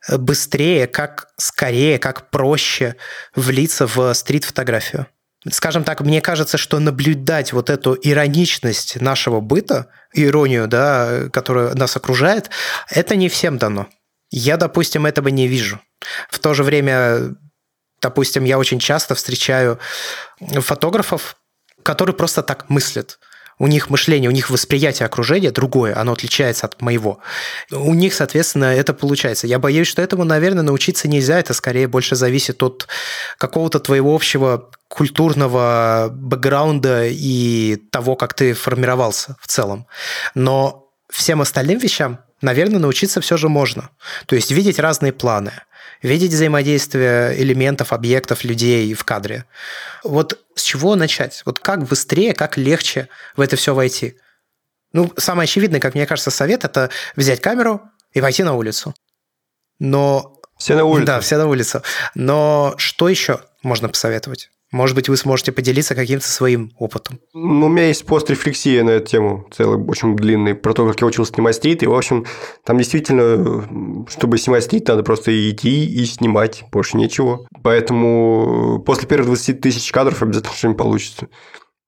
[0.09, 2.95] быстрее, как скорее, как проще
[3.35, 5.07] влиться в стрит-фотографию.
[5.49, 11.95] Скажем так, мне кажется, что наблюдать вот эту ироничность нашего быта, иронию, да, которая нас
[11.95, 12.49] окружает,
[12.89, 13.87] это не всем дано.
[14.29, 15.79] Я, допустим, этого не вижу.
[16.29, 17.35] В то же время
[18.01, 19.79] Допустим, я очень часто встречаю
[20.39, 21.37] фотографов,
[21.83, 23.19] которые просто так мыслят.
[23.59, 27.19] У них мышление, у них восприятие окружения другое, оно отличается от моего.
[27.71, 29.47] У них, соответственно, это получается.
[29.47, 31.39] Я боюсь, что этому, наверное, научиться нельзя.
[31.39, 32.87] Это скорее больше зависит от
[33.37, 39.87] какого-то твоего общего культурного бэкграунда и того, как ты формировался в целом.
[40.35, 43.89] Но всем остальным вещам, наверное, научиться все же можно.
[44.27, 45.53] То есть видеть разные планы–
[46.01, 49.45] видеть взаимодействие элементов, объектов, людей в кадре.
[50.03, 51.41] Вот с чего начать?
[51.45, 54.17] Вот как быстрее, как легче в это все войти?
[54.93, 57.81] Ну, самый очевидный, как мне кажется, совет– это взять камеру
[58.13, 58.95] и войти на улицу.
[59.79, 60.33] Но...
[60.57, 61.05] Все на улицу.
[61.05, 61.83] Да, все на улицу.
[62.15, 64.49] Но что еще можно посоветовать?
[64.71, 67.19] Может быть, вы сможете поделиться каким-то своим опытом.
[67.33, 70.99] Ну, у меня есть пост рефлексии на эту тему, целый, очень длинный, про то, как
[70.99, 71.83] я учился снимать стрит.
[71.83, 72.25] И, в общем,
[72.65, 77.47] там действительно, чтобы снимать стрит, надо просто идти и снимать, больше ничего.
[77.63, 81.27] Поэтому после первых 20 тысяч кадров обязательно что-нибудь получится.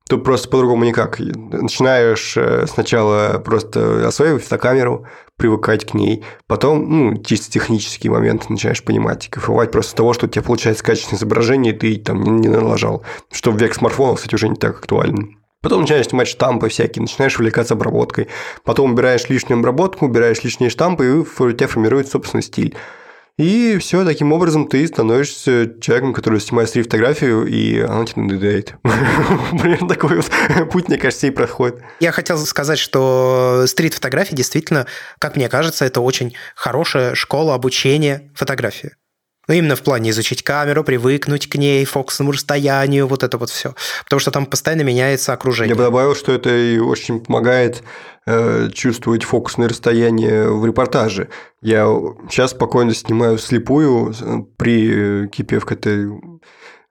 [0.10, 1.20] Тут просто по-другому никак.
[1.20, 5.06] Начинаешь э, сначала просто осваивать фотокамеру,
[5.38, 6.24] привыкать к ней.
[6.48, 9.28] Потом, ну, чисто технические моменты начинаешь понимать.
[9.30, 13.04] Кайфовать просто того, что у тебя получается качественное изображение, и ты там не, не налажал.
[13.32, 15.28] Что в век смартфонов, кстати, уже не так актуально.
[15.62, 18.30] Потом начинаешь снимать штампы всякие, начинаешь увлекаться обработкой.
[18.64, 22.76] Потом убираешь лишнюю обработку, убираешь лишние штампы, и у тебя формируется собственный стиль.
[23.40, 28.74] И все, таким образом ты становишься человеком, который снимает стрит-фотографию, и она тебе надоедает.
[28.84, 30.30] Примерно такой вот
[30.72, 31.82] путь, мне кажется, и проходит.
[32.02, 34.88] Я хотел сказать, что стрит-фотография действительно,
[35.20, 38.92] как мне кажется, это очень хорошая школа обучения фотографии.
[39.50, 43.74] Ну, именно в плане изучить камеру, привыкнуть к ней, фокусному расстоянию, вот это вот все.
[44.04, 45.72] Потому что там постоянно меняется окружение.
[45.72, 47.82] Я бы добавил, что это и очень помогает
[48.28, 51.30] э, чувствовать фокусное расстояние в репортаже.
[51.64, 51.88] Я
[52.30, 55.66] сейчас спокойно снимаю слепую э, при KPF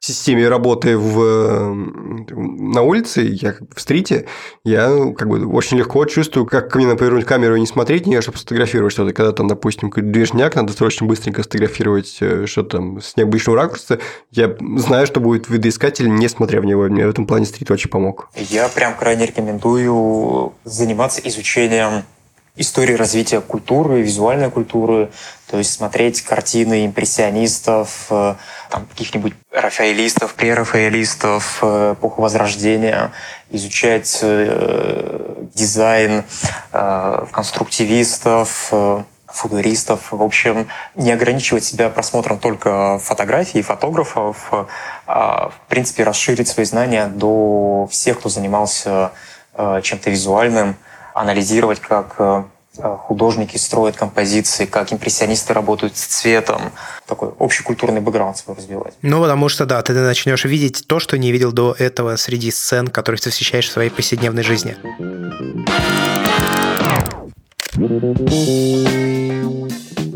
[0.01, 4.26] системе работы в, на улице, я в стрите,
[4.64, 8.11] я как бы очень легко чувствую, как ко мне повернуть камеру и не смотреть на
[8.11, 9.12] нее, чтобы сфотографировать что-то.
[9.12, 13.99] Когда там, допустим, какой-то движняк, надо срочно быстренько сфотографировать э, что-то там с необычного ракурса,
[14.30, 16.84] я знаю, что будет видоискатель, не смотря в него.
[16.84, 18.30] Мне в этом плане стрит очень помог.
[18.36, 22.05] Я прям крайне рекомендую заниматься изучением
[22.59, 25.11] истории развития культуры, визуальной культуры,
[25.50, 28.34] то есть смотреть картины импрессионистов, э,
[28.68, 33.12] там, каких-нибудь рафаэлистов, прерафаэлистов, э, эпоху Возрождения,
[33.50, 36.24] изучать э, дизайн
[37.32, 38.72] конструктивистов,
[39.26, 40.09] футуристов.
[40.11, 44.50] В общем, не ограничивать себя просмотром только фотографий и фотографов,
[45.06, 49.12] а, в принципе, расширить свои знания до всех, кто занимался
[49.82, 50.76] чем-то визуальным,
[51.20, 52.44] анализировать, как э,
[52.82, 56.72] художники строят композиции, как импрессионисты работают с цветом.
[57.06, 58.94] Такой общий культурный бэкграунд свой развивать.
[59.02, 62.88] Ну, потому что, да, ты начнешь видеть то, что не видел до этого среди сцен,
[62.88, 64.76] которые ты встречаешь в своей повседневной жизни.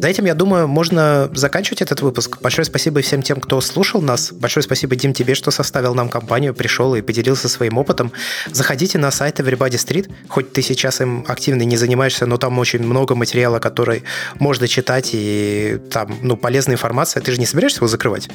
[0.02, 2.38] За этим, я думаю, можно заканчивать этот выпуск.
[2.40, 4.32] Большое спасибо всем тем, кто слушал нас.
[4.32, 8.10] Большое спасибо, Дим, тебе, что составил нам компанию, пришел и поделился своим опытом.
[8.50, 10.10] Заходите на сайт Everybody Street.
[10.28, 14.02] Хоть ты сейчас им активно не занимаешься, но там очень много материала, который
[14.40, 17.22] можно читать, и там ну, полезная информация.
[17.22, 18.28] Ты же не собираешься его закрывать?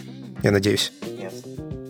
[0.43, 0.93] Я надеюсь.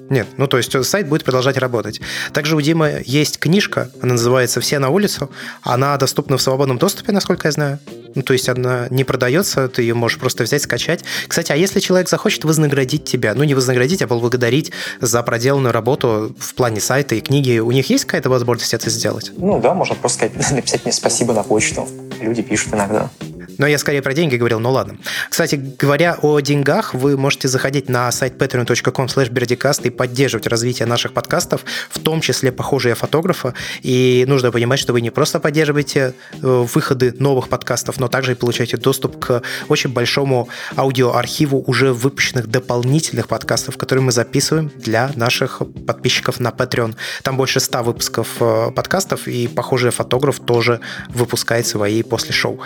[0.09, 1.99] Нет, ну то есть э, сайт будет продолжать работать.
[2.33, 5.29] Также у Димы есть книжка, она называется «Все на улицу».
[5.63, 7.79] Она доступна в свободном доступе, насколько я знаю.
[8.15, 11.03] Ну, то есть она не продается, ты ее можешь просто взять, скачать.
[11.27, 16.35] Кстати, а если человек захочет вознаградить тебя, ну не вознаградить, а поблагодарить за проделанную работу
[16.39, 19.31] в плане сайта и книги, у них есть какая-то возможность это сделать?
[19.37, 21.87] Ну да, можно просто сказать, написать мне спасибо на почту.
[22.19, 23.11] Люди пишут иногда.
[23.57, 24.97] Но я скорее про деньги говорил, ну ладно.
[25.29, 31.13] Кстати, говоря о деньгах, вы можете заходить на сайт patreon.com slash и поддерживать развитие наших
[31.13, 33.53] подкастов, в том числе похожие фотографа.
[33.81, 38.35] И нужно понимать, что вы не просто поддерживаете э, выходы новых подкастов, но также и
[38.35, 45.61] получаете доступ к очень большому аудиоархиву уже выпущенных дополнительных подкастов, которые мы записываем для наших
[45.85, 46.95] подписчиков на Patreon.
[47.23, 50.79] Там больше 100 выпусков э, подкастов, и похожий фотограф тоже
[51.09, 52.59] выпускает свои после шоу.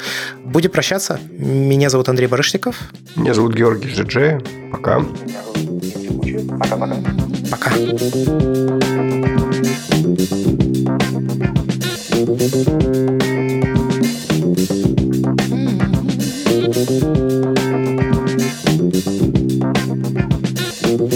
[0.44, 1.20] Будем прощаться.
[1.38, 2.76] Меня зовут Андрей Барышников.
[3.16, 4.42] Меня зовут Георгий Жиджи.
[4.72, 5.00] Пока.
[6.60, 6.96] Пока-пока.
[7.52, 7.72] Пока.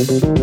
[0.06, 0.35] Come on,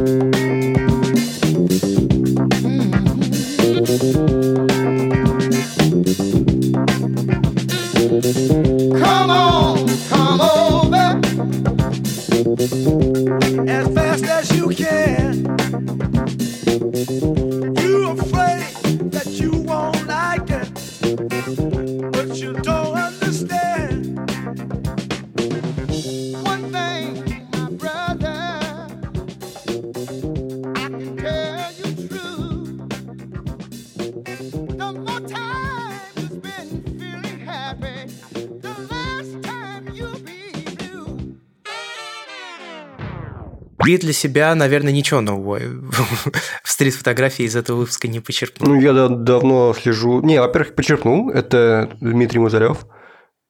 [43.93, 45.59] И для себя, наверное, ничего нового
[46.65, 48.71] в стрит-фотографии из этого выпуска не почерпнул.
[48.71, 50.23] Ну, я да- давно слежу.
[50.23, 51.29] Не, во-первых, почерпнул.
[51.29, 52.87] Это Дмитрий Музарев.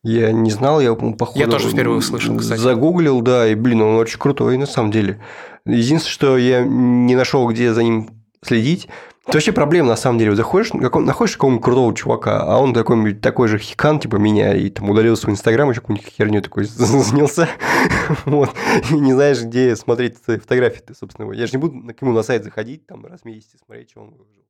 [0.03, 1.39] Я не знал, я по походу...
[1.39, 2.59] Я тоже впервые услышал, кстати.
[2.59, 5.23] Загуглил, да, и, блин, он очень крутой на самом деле.
[5.65, 8.11] Единственное, что я не нашел, где за ним
[8.45, 8.89] следить.
[9.25, 10.31] Это вообще проблема, на самом деле.
[10.31, 14.69] Вот заходишь, находишь какого-нибудь крутого чувака, а он такой, такой же хикан, типа меня, и
[14.69, 17.49] там удалил свой инстаграм, еще какую-нибудь херню такой занялся.
[18.25, 18.51] Вот.
[18.91, 21.31] И не знаешь, где смотреть фотографии ты, собственно.
[21.33, 24.01] Я же не буду к нему на сайт заходить, там, раз в месяц смотреть, что
[24.01, 24.42] он выложил.